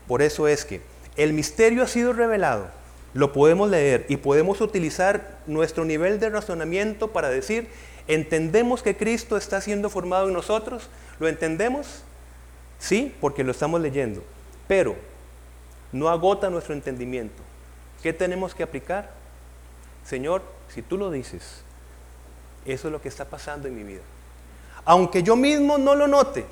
[0.06, 0.80] Por eso es que
[1.16, 2.68] el misterio ha sido revelado,
[3.14, 7.68] lo podemos leer y podemos utilizar nuestro nivel de razonamiento para decir,
[8.06, 10.88] ¿entendemos que Cristo está siendo formado en nosotros?
[11.18, 12.02] ¿Lo entendemos?
[12.78, 14.22] Sí, porque lo estamos leyendo,
[14.66, 14.96] pero
[15.92, 17.42] no agota nuestro entendimiento.
[18.02, 19.10] ¿Qué tenemos que aplicar?
[20.04, 20.42] Señor,
[20.72, 21.62] si tú lo dices,
[22.64, 24.02] eso es lo que está pasando en mi vida
[24.88, 26.46] aunque yo mismo no lo note,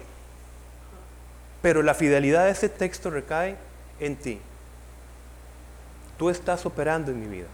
[1.62, 3.56] pero la fidelidad de ese texto recae
[3.98, 4.38] en ti.
[6.18, 7.48] Tú estás operando en mi vida.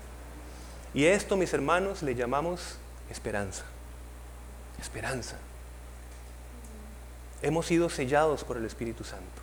[0.95, 2.77] Y esto, mis hermanos, le llamamos
[3.11, 3.65] esperanza.
[4.81, 5.37] Esperanza.
[7.41, 9.43] hemos sido sellados por el Espíritu Santo.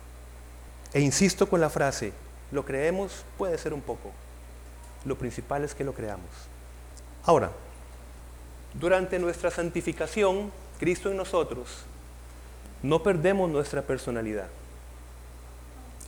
[0.92, 2.12] E insisto con la frase,
[2.50, 4.10] lo creemos puede ser un poco.
[5.04, 6.30] Lo principal es que lo creamos.
[7.24, 7.50] Ahora,
[8.74, 11.84] durante nuestra santificación, Cristo en nosotros,
[12.82, 14.48] no perdemos nuestra personalidad.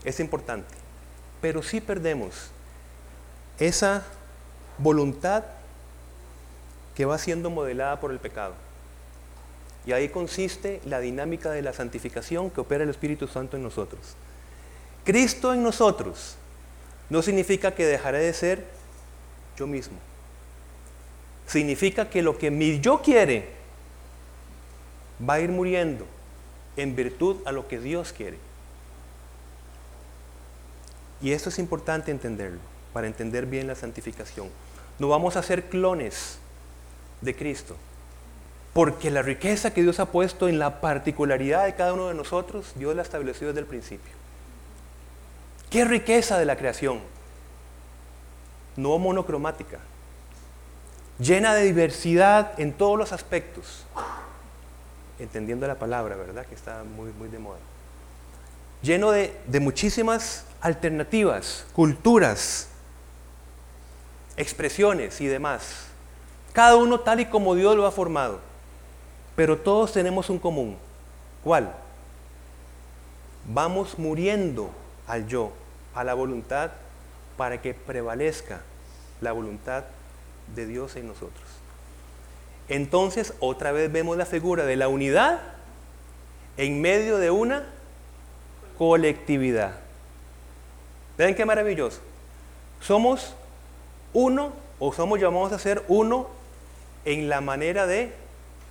[0.04, 0.74] Es importante.
[1.40, 2.50] Pero sí perdemos
[3.58, 4.04] esa
[4.78, 5.44] voluntad
[6.94, 8.54] que va siendo modelada por el pecado.
[9.86, 14.16] Y ahí consiste la dinámica de la santificación que opera el Espíritu Santo en nosotros.
[15.04, 16.36] Cristo en nosotros
[17.10, 18.64] no significa que dejaré de ser
[19.56, 19.98] yo mismo.
[21.46, 23.48] Significa que lo que mi yo quiere
[25.28, 26.06] va a ir muriendo
[26.76, 28.38] en virtud a lo que Dios quiere.
[31.20, 32.58] Y esto es importante entenderlo,
[32.92, 34.48] para entender bien la santificación.
[34.98, 36.38] No vamos a ser clones
[37.20, 37.76] de Cristo,
[38.72, 42.72] porque la riqueza que Dios ha puesto en la particularidad de cada uno de nosotros,
[42.76, 44.12] Dios la estableció desde el principio.
[45.70, 47.00] ¿Qué riqueza de la creación?
[48.76, 49.78] No monocromática,
[51.18, 53.84] llena de diversidad en todos los aspectos,
[55.18, 56.46] entendiendo la palabra, ¿verdad?
[56.46, 57.58] Que está muy, muy de moda.
[58.82, 62.68] Lleno de, de muchísimas alternativas, culturas,
[64.36, 65.86] expresiones y demás.
[66.52, 68.40] Cada uno tal y como Dios lo ha formado.
[69.36, 70.76] Pero todos tenemos un común.
[71.42, 71.72] ¿Cuál?
[73.46, 74.70] Vamos muriendo
[75.06, 75.52] al yo,
[75.94, 76.70] a la voluntad,
[77.36, 78.60] para que prevalezca
[79.20, 79.84] la voluntad
[80.54, 81.44] de Dios en nosotros.
[82.68, 85.40] Entonces, otra vez vemos la figura de la unidad
[86.56, 87.64] en medio de una
[88.78, 89.72] colectividad.
[91.16, 92.00] ¿Ven qué maravilloso?
[92.80, 93.34] Somos
[94.12, 96.28] uno o somos llamados a ser uno
[97.04, 98.12] en la manera de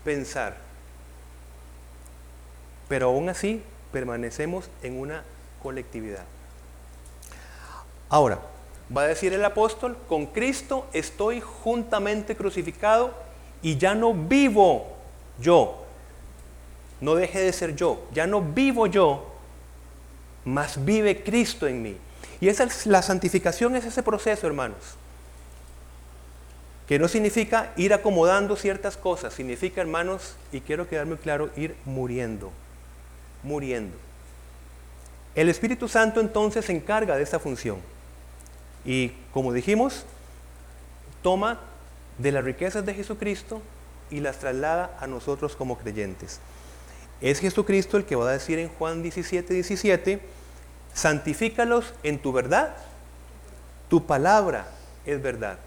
[0.04, 0.58] pensar.
[2.88, 5.24] Pero aún así permanecemos en una
[5.62, 6.26] colectividad.
[8.10, 8.40] Ahora,
[8.96, 13.14] va a decir el apóstol, con Cristo estoy juntamente crucificado
[13.62, 14.98] y ya no vivo
[15.40, 15.86] yo.
[17.00, 19.32] No deje de ser yo, ya no vivo yo,
[20.46, 21.98] mas vive Cristo en mí.
[22.40, 24.98] Y esa es, la santificación es ese proceso, hermanos.
[26.92, 32.52] Que no significa ir acomodando ciertas cosas, significa, hermanos, y quiero quedarme claro, ir muriendo,
[33.44, 33.96] muriendo.
[35.34, 37.78] El Espíritu Santo entonces se encarga de esta función.
[38.84, 40.04] Y como dijimos,
[41.22, 41.62] toma
[42.18, 43.62] de las riquezas de Jesucristo
[44.10, 46.42] y las traslada a nosotros como creyentes.
[47.22, 50.20] Es Jesucristo el que va a decir en Juan 17, 17,
[50.94, 52.76] santifícalos en tu verdad,
[53.88, 54.68] tu palabra
[55.06, 55.58] es verdad.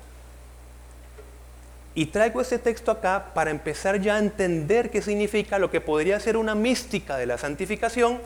[1.95, 6.19] Y traigo este texto acá para empezar ya a entender qué significa lo que podría
[6.19, 8.19] ser una mística de la santificación,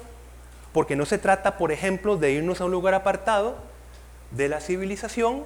[0.72, 3.57] porque no se trata, por ejemplo, de irnos a un lugar apartado
[4.31, 5.44] de la civilización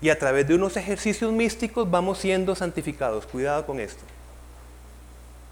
[0.00, 3.26] y a través de unos ejercicios místicos vamos siendo santificados.
[3.26, 4.04] Cuidado con esto.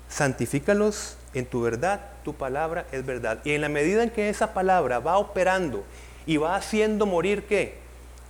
[0.09, 3.41] Santifícalos en tu verdad, tu palabra es verdad.
[3.45, 5.83] Y en la medida en que esa palabra va operando
[6.27, 7.79] y va haciendo morir qué?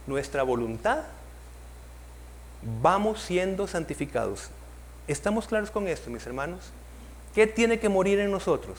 [0.07, 1.01] Nuestra voluntad,
[2.83, 4.51] vamos siendo santificados.
[5.07, 6.71] ¿Estamos claros con esto, mis hermanos?
[7.35, 8.79] ¿Qué tiene que morir en nosotros?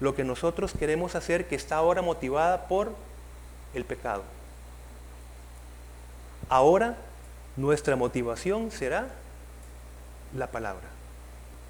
[0.00, 2.92] Lo que nosotros queremos hacer que está ahora motivada por
[3.74, 4.22] el pecado.
[6.48, 6.96] Ahora
[7.56, 9.08] nuestra motivación será
[10.34, 10.88] la palabra.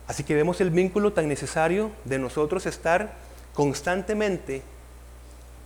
[0.07, 3.15] Así que vemos el vínculo tan necesario de nosotros estar
[3.55, 4.62] constantemente,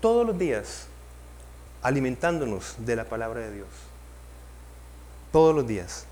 [0.00, 0.86] todos los días,
[1.82, 3.89] alimentándonos de la palabra de Dios.
[5.32, 6.06] Todos los días.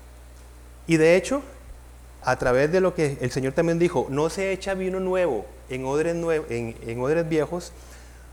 [0.87, 1.43] Y de hecho,
[2.23, 5.85] a través de lo que el Señor también dijo, no se echa vino nuevo en
[5.85, 7.71] odres, viejos,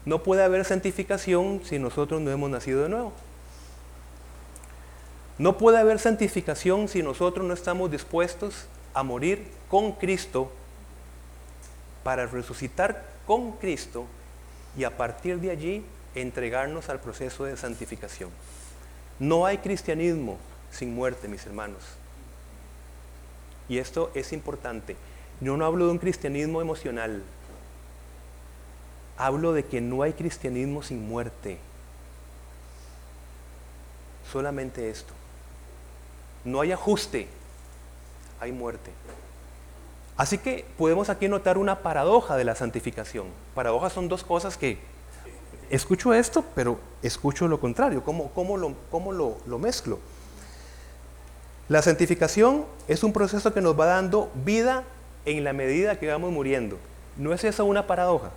[0.04, 3.12] no puede haber santificación si nosotros no hemos nacido de nuevo.
[5.38, 10.50] No puede haber santificación si nosotros no estamos dispuestos a morir con Cristo
[12.02, 14.06] para resucitar con Cristo
[14.78, 15.84] y a partir de allí
[16.14, 18.30] entregarnos al proceso de santificación.
[19.18, 20.38] No hay cristianismo
[20.76, 21.82] sin muerte, mis hermanos.
[23.68, 24.96] Y esto es importante.
[25.40, 27.22] Yo no hablo de un cristianismo emocional.
[29.16, 31.58] Hablo de que no hay cristianismo sin muerte.
[34.30, 35.12] Solamente esto.
[36.44, 37.26] No hay ajuste,
[38.40, 38.92] hay muerte.
[40.16, 43.26] Así que podemos aquí notar una paradoja de la santificación.
[43.54, 44.78] Paradojas son dos cosas que
[45.70, 48.04] escucho esto, pero escucho lo contrario.
[48.04, 49.98] ¿Cómo, cómo, lo, cómo lo, lo mezclo?
[51.68, 54.84] La santificación es un proceso que nos va dando vida
[55.24, 56.78] en la medida que vamos muriendo.
[57.16, 58.30] ¿No es esa una paradoja?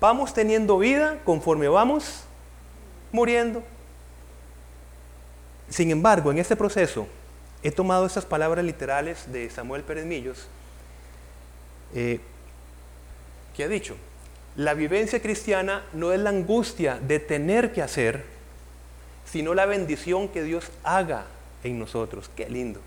[0.00, 2.22] Vamos teniendo vida conforme vamos
[3.12, 3.62] muriendo.
[5.68, 7.06] Sin embargo, en este proceso
[7.62, 10.46] he tomado estas palabras literales de Samuel Pérez Millos,
[11.94, 12.20] eh,
[13.54, 13.96] que ha dicho,
[14.56, 18.24] la vivencia cristiana no es la angustia de tener que hacer,
[19.30, 21.26] sino la bendición que Dios haga
[21.62, 22.30] en nosotros.
[22.34, 22.80] Qué lindo.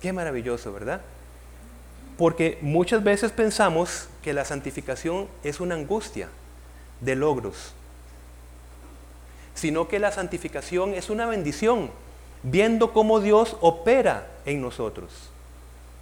[0.00, 1.00] Qué maravilloso, ¿verdad?
[2.16, 6.28] Porque muchas veces pensamos que la santificación es una angustia
[7.00, 7.72] de logros,
[9.54, 11.90] sino que la santificación es una bendición,
[12.42, 15.30] viendo cómo Dios opera en nosotros,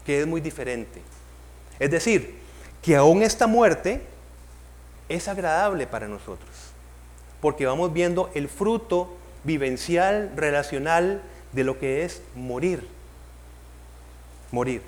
[0.04, 1.00] que es muy diferente.
[1.78, 2.38] Es decir,
[2.82, 4.02] que aún esta muerte
[5.08, 6.48] es agradable para nosotros,
[7.40, 11.22] porque vamos viendo el fruto vivencial, relacional
[11.52, 12.86] de lo que es morir.
[14.50, 14.82] Morir.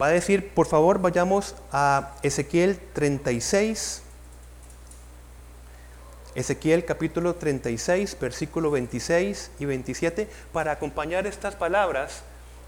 [0.00, 4.02] Va a decir, por favor, vayamos a Ezequiel 36.
[6.34, 12.22] Ezequiel capítulo 36, versículo 26 y 27, para acompañar estas palabras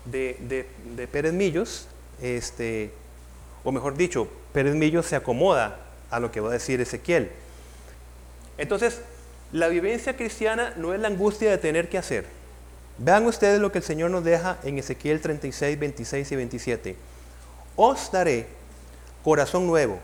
[0.04, 1.88] de, de, Pérez Millos,
[2.20, 2.92] este,
[3.64, 5.80] o mejor dicho, Pérez Millos se acomoda
[6.10, 7.30] a lo que va a decir Ezequiel.
[8.58, 9.00] Entonces,
[9.52, 12.26] la vivencia cristiana no es la angustia de tener que hacer.
[12.98, 16.96] Vean ustedes lo que el Señor nos deja en Ezequiel 36, 26 y 27
[17.76, 18.46] os daré
[19.22, 19.98] corazón nuevo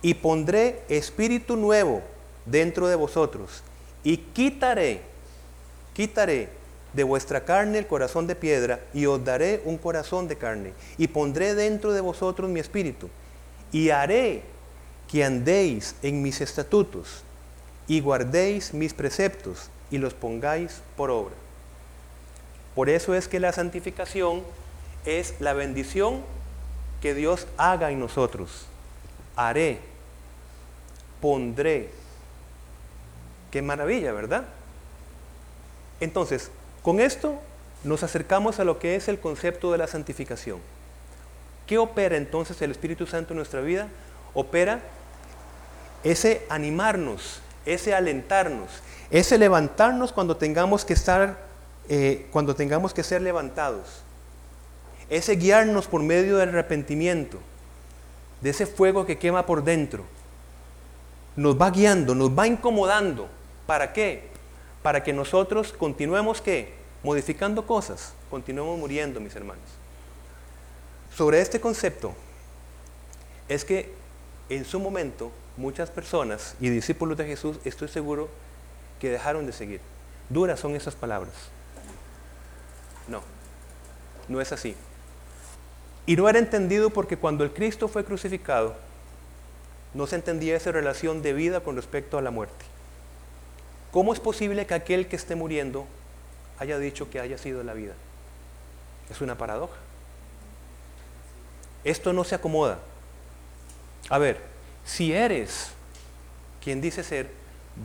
[0.00, 2.02] y pondré espíritu nuevo
[2.46, 3.62] dentro de vosotros
[4.02, 5.02] y quitaré,
[5.94, 6.48] quitaré
[6.92, 11.06] de vuestra carne el corazón de piedra y os daré un corazón de carne y
[11.06, 13.08] pondré dentro de vosotros mi espíritu
[13.70, 14.42] y haré
[15.12, 17.22] que andéis en mis estatutos
[17.86, 21.34] y guardéis mis preceptos y los pongáis por obra.
[22.74, 24.42] Por eso es que la santificación
[25.04, 26.22] es la bendición
[27.02, 28.64] que Dios haga en nosotros.
[29.36, 29.80] Haré,
[31.20, 31.90] pondré.
[33.50, 34.44] Qué maravilla, ¿verdad?
[36.00, 36.50] Entonces,
[36.82, 37.38] con esto
[37.84, 40.58] nos acercamos a lo que es el concepto de la santificación.
[41.66, 43.88] ¿Qué opera entonces el Espíritu Santo en nuestra vida?
[44.32, 44.80] Opera
[46.04, 48.70] ese animarnos, ese alentarnos,
[49.10, 51.38] ese levantarnos cuando tengamos que estar,
[51.88, 54.02] eh, cuando tengamos que ser levantados
[55.12, 57.38] ese guiarnos por medio del arrepentimiento,
[58.40, 60.04] de ese fuego que quema por dentro,
[61.36, 63.28] nos va guiando, nos va incomodando.
[63.66, 64.30] ¿Para qué?
[64.82, 66.72] Para que nosotros continuemos qué?
[67.02, 69.64] Modificando cosas, continuemos muriendo, mis hermanos.
[71.14, 72.14] Sobre este concepto
[73.48, 73.92] es que
[74.48, 78.28] en su momento muchas personas y discípulos de Jesús, estoy seguro,
[79.00, 79.80] que dejaron de seguir.
[80.28, 81.34] Duras son esas palabras.
[83.08, 83.22] No,
[84.28, 84.76] no es así.
[86.06, 88.76] Y no era entendido porque cuando el Cristo fue crucificado,
[89.94, 92.64] no se entendía esa relación de vida con respecto a la muerte.
[93.90, 95.86] ¿Cómo es posible que aquel que esté muriendo
[96.58, 97.92] haya dicho que haya sido la vida?
[99.10, 99.76] Es una paradoja.
[101.84, 102.78] Esto no se acomoda.
[104.08, 104.51] A ver,
[104.84, 105.70] si eres
[106.62, 107.30] quien dice ser,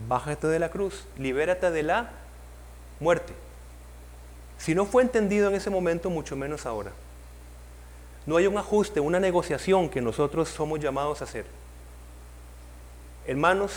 [0.08, 2.10] bájate de la cruz, libérate de la
[3.00, 3.32] muerte.
[4.58, 6.92] Si no fue entendido en ese momento, mucho menos ahora.
[8.26, 11.46] No hay un ajuste, una negociación que nosotros somos llamados a hacer.
[13.26, 13.72] Hermanos,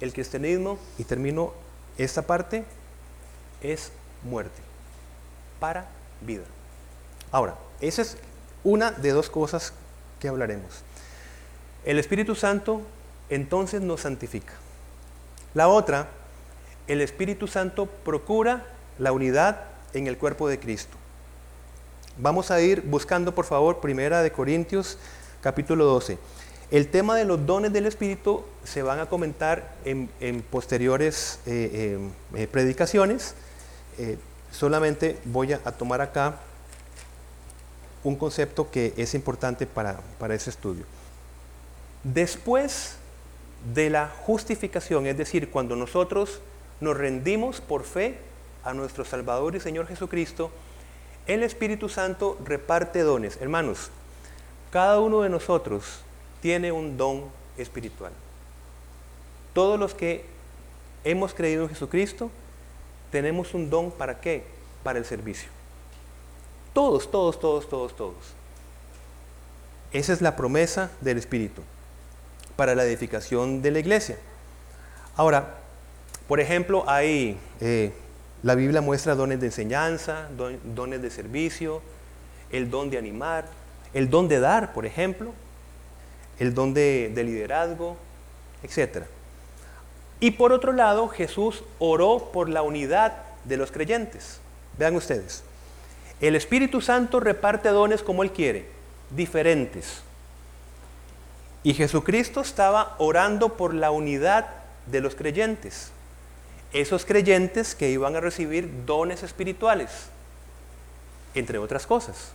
[0.00, 1.52] el cristianismo, y termino
[1.96, 2.64] esta parte,
[3.62, 4.60] es muerte
[5.60, 5.86] para
[6.20, 6.44] vida.
[7.30, 8.16] Ahora, esa es
[8.62, 9.72] una de dos cosas
[10.20, 10.82] que hablaremos.
[11.84, 12.80] El Espíritu Santo
[13.28, 14.54] entonces nos santifica.
[15.52, 16.08] La otra,
[16.88, 18.66] el Espíritu Santo procura
[18.98, 20.96] la unidad en el cuerpo de Cristo.
[22.16, 24.98] Vamos a ir buscando, por favor, Primera de Corintios,
[25.42, 26.18] capítulo 12.
[26.70, 30.08] El tema de los dones del Espíritu se van a comentar en,
[30.50, 31.98] posteriores eh,
[32.34, 33.34] eh, eh, predicaciones.
[34.50, 36.36] solamente voy a, tomar acá
[38.02, 40.86] un concepto que es importante para, para ese estudio.
[42.04, 42.96] Después
[43.72, 46.40] de la justificación, es decir, cuando nosotros
[46.80, 48.18] nos rendimos por fe
[48.62, 50.50] a nuestro Salvador y Señor Jesucristo,
[51.26, 53.38] el Espíritu Santo reparte dones.
[53.40, 53.90] Hermanos,
[54.70, 56.00] cada uno de nosotros
[56.42, 57.24] tiene un don
[57.56, 58.12] espiritual.
[59.54, 60.26] Todos los que
[61.04, 62.30] hemos creído en Jesucristo
[63.10, 64.44] tenemos un don para qué?
[64.82, 65.48] Para el servicio.
[66.74, 68.34] Todos, todos, todos, todos, todos.
[69.92, 71.62] Esa es la promesa del Espíritu
[72.56, 74.16] para la edificación de la iglesia.
[75.16, 75.54] Ahora,
[76.28, 77.92] por ejemplo, hay eh,
[78.42, 80.28] la Biblia muestra dones de enseñanza,
[80.74, 81.82] dones de servicio,
[82.50, 83.46] el don de animar,
[83.92, 85.32] el don de dar, por ejemplo,
[86.38, 87.96] el don de, de liderazgo,
[88.62, 89.04] etc.
[90.20, 94.40] Y por otro lado, Jesús oró por la unidad de los creyentes.
[94.78, 95.44] Vean ustedes,
[96.20, 98.66] el Espíritu Santo reparte dones como Él quiere,
[99.10, 100.02] diferentes.
[101.64, 104.48] Y Jesucristo estaba orando por la unidad
[104.86, 105.90] de los creyentes.
[106.74, 109.90] Esos creyentes que iban a recibir dones espirituales,
[111.34, 112.32] entre otras cosas.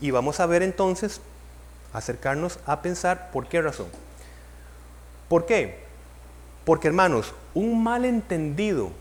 [0.00, 1.20] Y vamos a ver entonces,
[1.92, 3.88] acercarnos a pensar por qué razón.
[5.28, 5.84] ¿Por qué?
[6.64, 8.92] Porque hermanos, un malentendido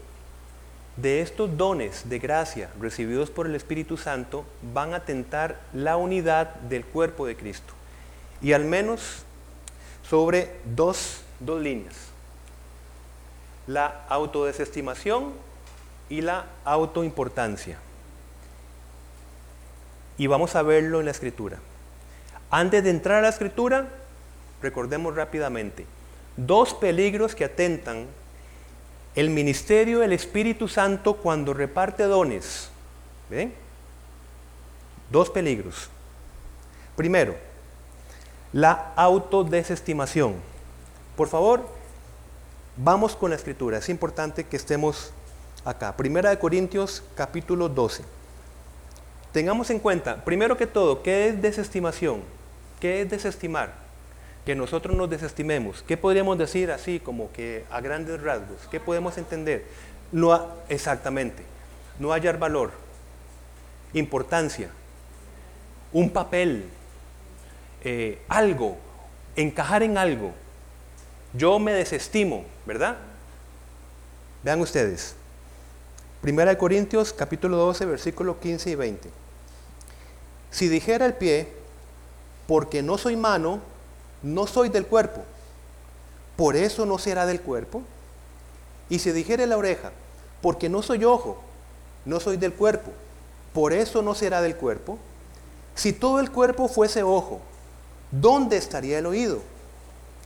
[0.98, 4.44] de estos dones de gracia recibidos por el Espíritu Santo
[4.74, 7.75] van a tentar la unidad del cuerpo de Cristo.
[8.42, 9.24] Y al menos
[10.08, 11.96] sobre dos, dos líneas.
[13.68, 15.34] La autodesestimación
[16.10, 17.78] y la autoimportancia.
[20.18, 21.60] Y vamos a verlo en la escritura.
[22.52, 23.88] Antes de entrar a la escritura,
[24.62, 25.86] recordemos rápidamente
[26.38, 28.08] dos peligros que atentan
[29.16, 32.70] el ministerio del Espíritu Santo cuando reparte dones.
[33.30, 33.54] ¿Ven?
[35.10, 35.90] Dos peligros.
[36.96, 37.36] Primero,
[38.56, 40.36] la autodesestimación.
[41.18, 41.68] Por favor,
[42.78, 43.80] vamos con la escritura.
[43.80, 45.12] Es importante que estemos
[45.66, 45.98] acá.
[45.98, 48.06] Primera de Corintios capítulo 12.
[49.34, 52.22] Tengamos en cuenta, primero que todo, ¿qué es desestimación?
[52.80, 53.84] ¿Qué es desestimar?
[54.46, 58.60] que nosotros nos desestimemos, ¿qué podríamos decir así como que a grandes rasgos?
[58.70, 59.66] ¿Qué podemos entender?
[60.12, 61.42] No exactamente,
[61.98, 62.70] no hallar valor,
[63.92, 64.70] importancia,
[65.92, 66.70] un papel,
[67.88, 68.78] eh, algo,
[69.36, 70.34] encajar en algo.
[71.34, 72.98] Yo me desestimo, ¿verdad?
[74.44, 75.14] Vean ustedes.
[76.20, 79.10] Primera de Corintios capítulo 12, versículos 15 y 20.
[80.50, 81.48] Si dijera el pie,
[82.48, 83.60] porque no soy mano,
[84.24, 85.24] no soy del cuerpo,
[86.36, 87.84] por eso no será del cuerpo.
[88.90, 89.92] Y si dijere la oreja,
[90.42, 91.40] porque no soy ojo,
[92.04, 92.92] no soy del cuerpo,
[93.54, 94.98] por eso no será del cuerpo.
[95.76, 97.42] Si todo el cuerpo fuese ojo,
[98.12, 99.42] ¿dónde estaría el oído?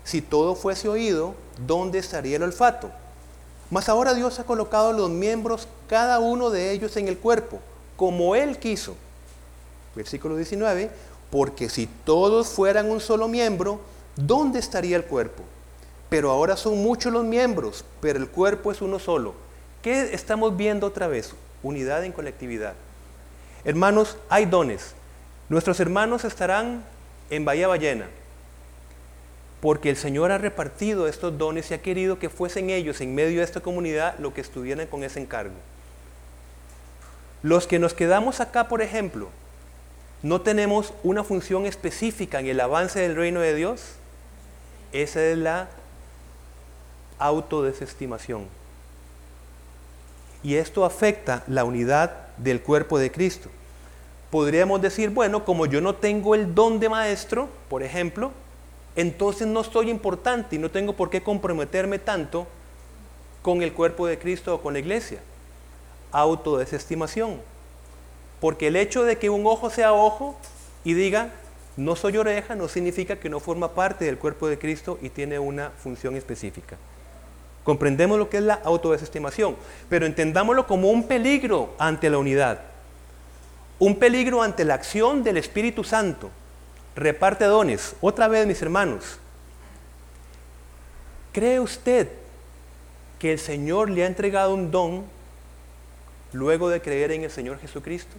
[0.03, 2.91] Si todo fuese oído, ¿dónde estaría el olfato?
[3.69, 7.59] Mas ahora Dios ha colocado los miembros, cada uno de ellos en el cuerpo,
[7.95, 8.95] como Él quiso.
[9.95, 10.89] Versículo 19,
[11.29, 13.79] porque si todos fueran un solo miembro,
[14.15, 15.43] ¿dónde estaría el cuerpo?
[16.09, 19.35] Pero ahora son muchos los miembros, pero el cuerpo es uno solo.
[19.83, 21.33] ¿Qué estamos viendo otra vez?
[21.61, 22.73] Unidad en colectividad.
[23.63, 24.93] Hermanos, hay dones.
[25.49, 26.83] Nuestros hermanos estarán
[27.29, 28.07] en Bahía Ballena,
[29.61, 33.39] porque el Señor ha repartido estos dones y ha querido que fuesen ellos en medio
[33.39, 35.55] de esta comunidad lo que estuvieran con ese encargo.
[37.43, 39.29] Los que nos quedamos acá, por ejemplo,
[40.21, 43.93] no tenemos una función específica en el avance del reino de Dios,
[44.91, 45.69] esa es la
[47.19, 48.47] autodesestimación.
[50.41, 53.49] Y esto afecta la unidad del cuerpo de Cristo.
[54.31, 58.31] Podríamos decir, bueno, como yo no tengo el don de maestro, por ejemplo,
[58.95, 62.47] entonces no soy importante y no tengo por qué comprometerme tanto
[63.41, 65.19] con el cuerpo de Cristo o con la iglesia.
[66.11, 67.39] Autodesestimación.
[68.39, 70.37] Porque el hecho de que un ojo sea ojo
[70.83, 71.31] y diga,
[71.75, 75.39] no soy oreja, no significa que no forma parte del cuerpo de Cristo y tiene
[75.39, 76.77] una función específica.
[77.63, 79.55] Comprendemos lo que es la autodesestimación,
[79.89, 82.68] pero entendámoslo como un peligro ante la unidad.
[83.79, 86.29] Un peligro ante la acción del Espíritu Santo.
[86.95, 87.95] Reparte dones.
[88.01, 89.17] Otra vez, mis hermanos,
[91.31, 92.09] ¿cree usted
[93.19, 95.05] que el Señor le ha entregado un don
[96.33, 98.15] luego de creer en el Señor Jesucristo?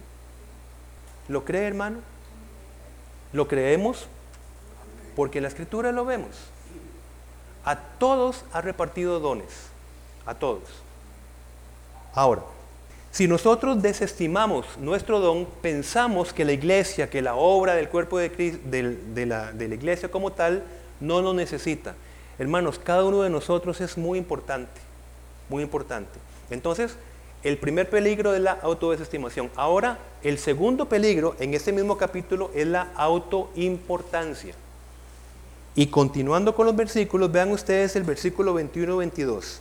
[1.27, 1.99] ¿Lo cree, hermano?
[3.31, 4.07] ¿Lo creemos?
[5.15, 6.35] Porque en la escritura lo vemos.
[7.63, 9.67] A todos ha repartido dones.
[10.25, 10.63] A todos.
[12.13, 12.41] Ahora,
[13.11, 18.31] si nosotros desestimamos nuestro don, pensamos que la iglesia, que la obra del cuerpo de,
[18.31, 20.63] Cristo, de, la, de la iglesia como tal,
[21.01, 21.95] no lo necesita.
[22.39, 24.79] Hermanos, cada uno de nosotros es muy importante.
[25.49, 26.19] Muy importante.
[26.49, 26.95] Entonces,
[27.43, 29.49] el primer peligro es la autodesestimación.
[29.55, 34.53] Ahora, el segundo peligro en este mismo capítulo es la autoimportancia.
[35.75, 39.59] Y continuando con los versículos, vean ustedes el versículo 21-22.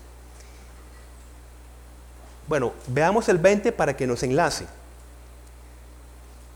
[2.50, 4.66] Bueno, veamos el 20 para que nos enlace.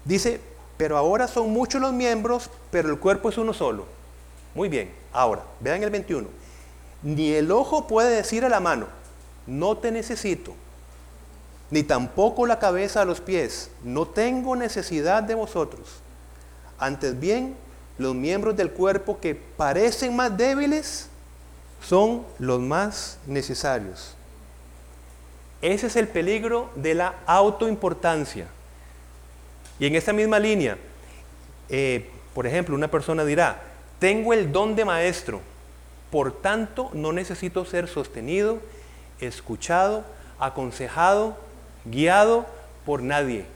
[0.04, 0.40] Dice,
[0.76, 3.86] pero ahora son muchos los miembros, pero el cuerpo es uno solo.
[4.56, 6.26] Muy bien, ahora, vean el 21.
[7.04, 8.88] Ni el ojo puede decir a la mano,
[9.46, 10.56] no te necesito
[11.70, 13.70] ni tampoco la cabeza a los pies.
[13.84, 16.00] No tengo necesidad de vosotros.
[16.76, 17.54] Antes bien,
[17.98, 21.06] los miembros del cuerpo que parecen más débiles
[21.80, 24.16] son los más necesarios.
[25.64, 28.48] Ese es el peligro de la autoimportancia.
[29.78, 30.76] Y en esta misma línea,
[31.70, 33.62] eh, por ejemplo, una persona dirá,
[33.98, 35.40] tengo el don de maestro,
[36.10, 38.58] por tanto no necesito ser sostenido,
[39.20, 40.04] escuchado,
[40.38, 41.34] aconsejado,
[41.86, 42.44] guiado
[42.84, 43.46] por nadie.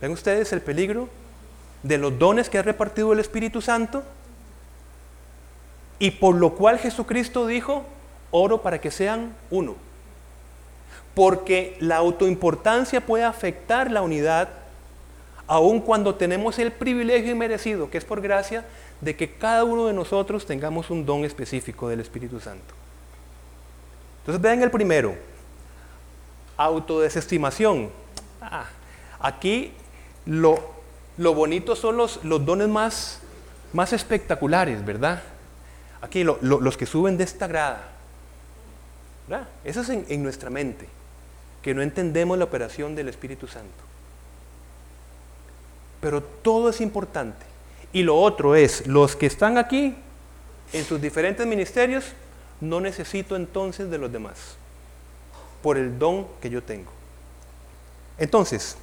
[0.00, 1.08] ¿Ven ustedes el peligro
[1.84, 4.02] de los dones que ha repartido el Espíritu Santo?
[6.00, 7.84] Y por lo cual Jesucristo dijo,
[8.32, 9.76] oro para que sean uno.
[11.14, 14.48] Porque la autoimportancia puede afectar la unidad,
[15.46, 18.64] aun cuando tenemos el privilegio inmerecido, que es por gracia,
[19.00, 22.74] de que cada uno de nosotros tengamos un don específico del Espíritu Santo.
[24.20, 25.14] Entonces vean el primero,
[26.56, 27.90] autodesestimación.
[28.40, 28.66] Ah,
[29.18, 29.72] aquí
[30.26, 30.60] lo,
[31.16, 33.20] lo, bonito son los, los dones más,
[33.72, 35.22] más espectaculares, ¿verdad?
[36.02, 37.88] Aquí los que suben de esta grada.
[39.26, 39.48] ¿verdad?
[39.64, 40.86] Eso es en, en nuestra mente,
[41.62, 43.84] que no entendemos la operación del Espíritu Santo.
[46.00, 47.44] Pero todo es importante.
[47.92, 49.94] Y lo otro es, los que están aquí
[50.72, 52.04] en sus diferentes ministerios,
[52.60, 54.56] no necesito entonces de los demás,
[55.62, 56.90] por el don que yo tengo.
[58.18, 58.76] Entonces,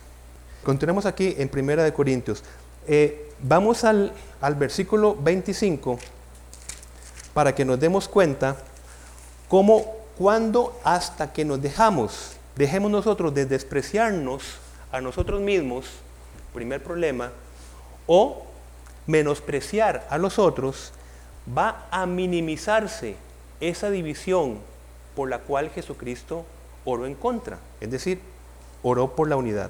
[0.63, 2.43] continuemos aquí en Primera de Corintios.
[2.87, 5.99] Eh, vamos al, al versículo 25
[7.33, 8.57] para que nos demos cuenta
[9.47, 14.57] cómo, cuando, hasta que nos dejamos, dejemos nosotros de despreciarnos
[14.91, 15.85] a nosotros mismos,
[16.53, 17.31] primer problema,
[18.07, 18.45] o
[19.05, 20.91] menospreciar a los otros,
[21.55, 23.15] va a minimizarse
[23.59, 24.59] esa división
[25.15, 26.45] por la cual Jesucristo
[26.83, 28.21] oró en contra, es decir,
[28.83, 29.69] oró por la unidad.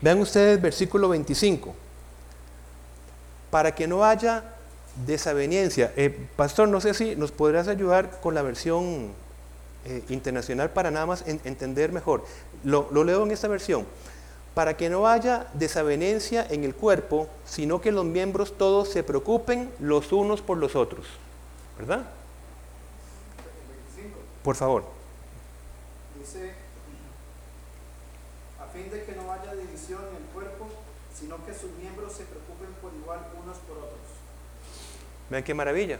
[0.00, 1.74] Vean ustedes versículo 25.
[3.50, 4.54] Para que no haya
[5.06, 5.92] desaveniencia.
[5.96, 9.12] Eh, pastor, no sé si nos podrás ayudar con la versión
[9.84, 12.24] eh, internacional para nada más entender mejor.
[12.64, 13.86] Lo, lo leo en esta versión.
[14.54, 19.70] Para que no haya desavenencia en el cuerpo, sino que los miembros todos se preocupen
[19.78, 21.06] los unos por los otros.
[21.78, 22.04] ¿Verdad?
[24.42, 24.84] Por favor.
[26.18, 26.52] Dice,
[28.58, 30.66] a fin de que no haya división en el cuerpo,
[31.18, 33.98] sino que sus miembros se preocupen por igual unos por otros.
[35.28, 35.98] Vean qué maravilla.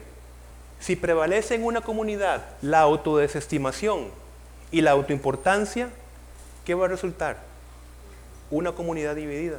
[0.80, 4.08] Si prevalece en una comunidad la autodesestimación
[4.72, 5.90] y la autoimportancia,
[6.64, 7.36] ¿qué va a resultar?
[8.50, 9.58] Una comunidad dividida.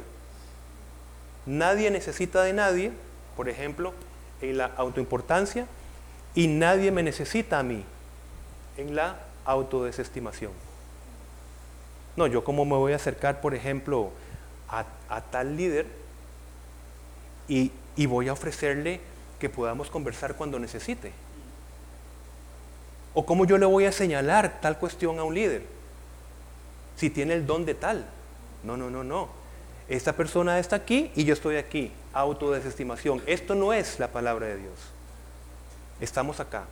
[1.46, 2.90] Nadie necesita de nadie,
[3.36, 3.94] por ejemplo,
[4.40, 5.66] en la autoimportancia,
[6.34, 7.84] y nadie me necesita a mí
[8.76, 10.52] en la autodesestimación.
[12.16, 14.10] No, yo cómo me voy a acercar, por ejemplo,
[14.68, 15.86] a, tal líder
[17.46, 17.70] y
[18.06, 19.00] voy a ofrecerle
[19.42, 21.10] que podamos conversar cuando necesite.
[23.12, 25.64] O cómo yo le voy a señalar tal cuestión a un líder,
[26.94, 28.06] si tiene el don de tal.
[28.62, 29.28] No, no, no, no.
[29.88, 31.90] Esta persona está aquí y yo estoy aquí.
[32.12, 33.20] Autodesestimación.
[33.26, 34.74] Esto no es la palabra de Dios.
[36.00, 36.62] Estamos acá.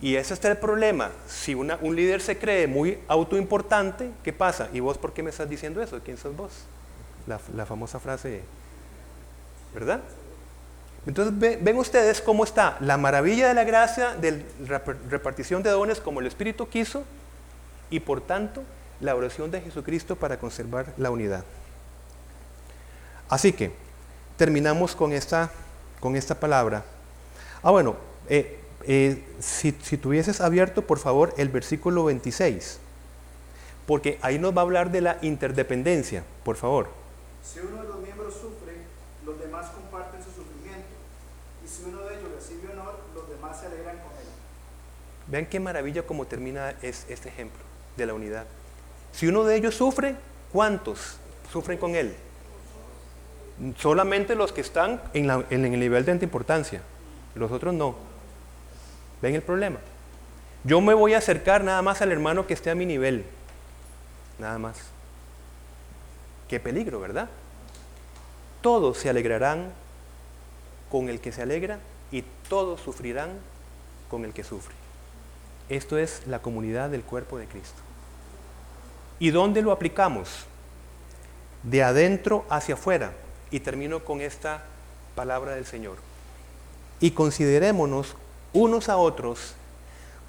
[0.00, 1.10] Y ese está el problema.
[1.26, 4.68] Si una- un líder se cree muy autoimportante, ¿qué pasa?
[4.72, 5.98] ¿Y vos por qué me estás diciendo eso?
[6.04, 6.52] ¿Quién sos vos?
[7.26, 8.42] La, la famosa frase,
[9.74, 10.00] ¿verdad?
[11.06, 15.62] Entonces ve- ven ustedes cómo está la maravilla de la gracia de la rep- repartición
[15.62, 17.04] de dones como el Espíritu quiso
[17.90, 18.62] y por tanto
[19.00, 21.44] la oración de Jesucristo para conservar la unidad.
[23.28, 23.72] Así que
[24.36, 25.50] terminamos con esta,
[26.00, 26.84] con esta palabra.
[27.62, 27.96] Ah, bueno,
[28.28, 32.78] eh, eh, si, si tuvieses abierto, por favor, el versículo 26,
[33.86, 36.88] porque ahí nos va a hablar de la interdependencia, por favor.
[37.42, 38.76] Si uno de los miembros sufre,
[39.24, 40.86] los demás comparten su sufrimiento.
[41.64, 44.26] Y si uno de ellos recibe honor, los demás se alegran con él.
[45.32, 47.62] Vean qué maravilla como termina es, este ejemplo
[47.96, 48.44] de la unidad.
[49.12, 50.14] Si uno de ellos sufre,
[50.52, 51.16] ¿cuántos
[51.50, 52.14] sufren con él?
[53.78, 56.82] Solamente los que están en, el nivel de importancia,
[57.34, 57.94] los otros no.
[59.22, 59.78] ¿Ven el problema?
[60.64, 63.24] Yo me voy a acercar nada más al hermano que esté a mi nivel,
[64.38, 64.76] nada más.
[66.46, 67.30] Qué peligro, ¿verdad?
[68.60, 69.72] Todos se alegrarán
[70.90, 71.78] con el que se alegra
[72.10, 73.30] y todos sufrirán
[74.10, 74.81] con el que sufre.
[75.68, 77.80] Esto es la comunidad del cuerpo de Cristo.
[79.18, 80.28] ¿Y dónde lo aplicamos?
[81.62, 83.12] De adentro hacia afuera.
[83.50, 84.64] Y termino con esta
[85.14, 85.96] palabra del Señor.
[87.00, 88.16] Y considerémonos
[88.52, 89.54] unos a otros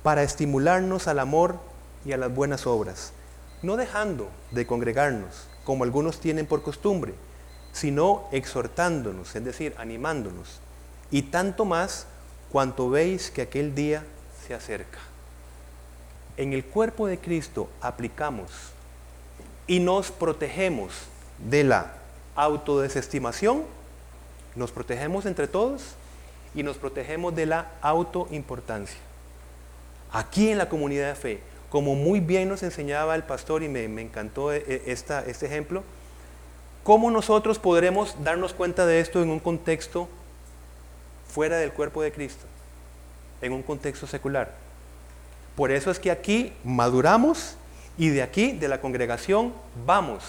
[0.04, 1.58] para estimularnos al amor
[2.06, 3.14] y a las buenas obras,
[3.62, 7.14] no dejando de congregarnos, como algunos tienen por costumbre,
[7.72, 10.60] sino exhortándonos, es decir, animándonos.
[11.10, 12.08] Y tanto más
[12.52, 14.04] cuanto veis que aquel día
[14.46, 15.00] se acerca.
[16.38, 18.50] En el cuerpo de Cristo aplicamos
[19.68, 20.94] y nos protegemos
[21.38, 21.94] de la
[22.36, 23.64] autodesestimación,
[24.56, 25.96] nos protegemos entre todos
[26.56, 28.98] y nos protegemos de la autoimportancia.
[30.12, 33.86] Aquí en la comunidad de fe, como muy bien nos enseñaba el pastor y me,
[34.02, 35.84] encantó e, e, esta, este ejemplo,
[36.84, 40.08] ¿cómo nosotros podremos darnos cuenta de esto en un contexto
[41.28, 42.46] fuera del cuerpo de Cristo?
[43.42, 44.63] En un contexto secular.
[45.56, 47.56] Por eso es que aquí maduramos
[47.98, 49.54] y de aquí, de la congregación,
[49.86, 50.24] vamos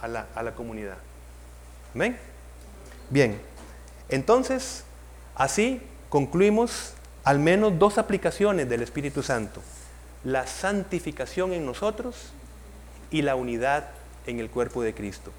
[0.00, 0.96] a la, a la comunidad.
[1.94, 2.18] ¿Amén?
[3.10, 3.40] Bien,
[4.08, 4.84] entonces,
[5.34, 6.94] así concluimos
[7.24, 9.60] al menos dos aplicaciones del Espíritu Santo
[10.26, 12.32] la santificación en nosotros
[13.12, 13.90] y la unidad
[14.26, 15.30] en el cuerpo de Cristo.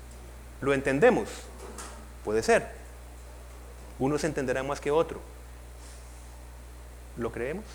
[0.61, 1.27] ¿Lo entendemos?
[2.23, 2.69] Puede ser.
[3.99, 5.19] Uno se entenderá más que otro.
[7.17, 7.65] ¿Lo creemos?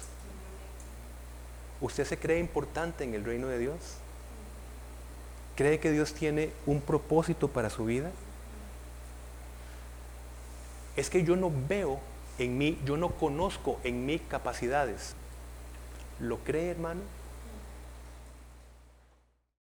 [1.82, 3.76] ¿Usted se cree importante en el reino de Dios?
[5.56, 8.10] ¿Cree que Dios tiene un propósito para su vida?
[10.96, 12.00] Es que yo no veo
[12.38, 15.14] en mí, yo no conozco en mí capacidades
[16.22, 17.00] ¿Lo cree, hermano?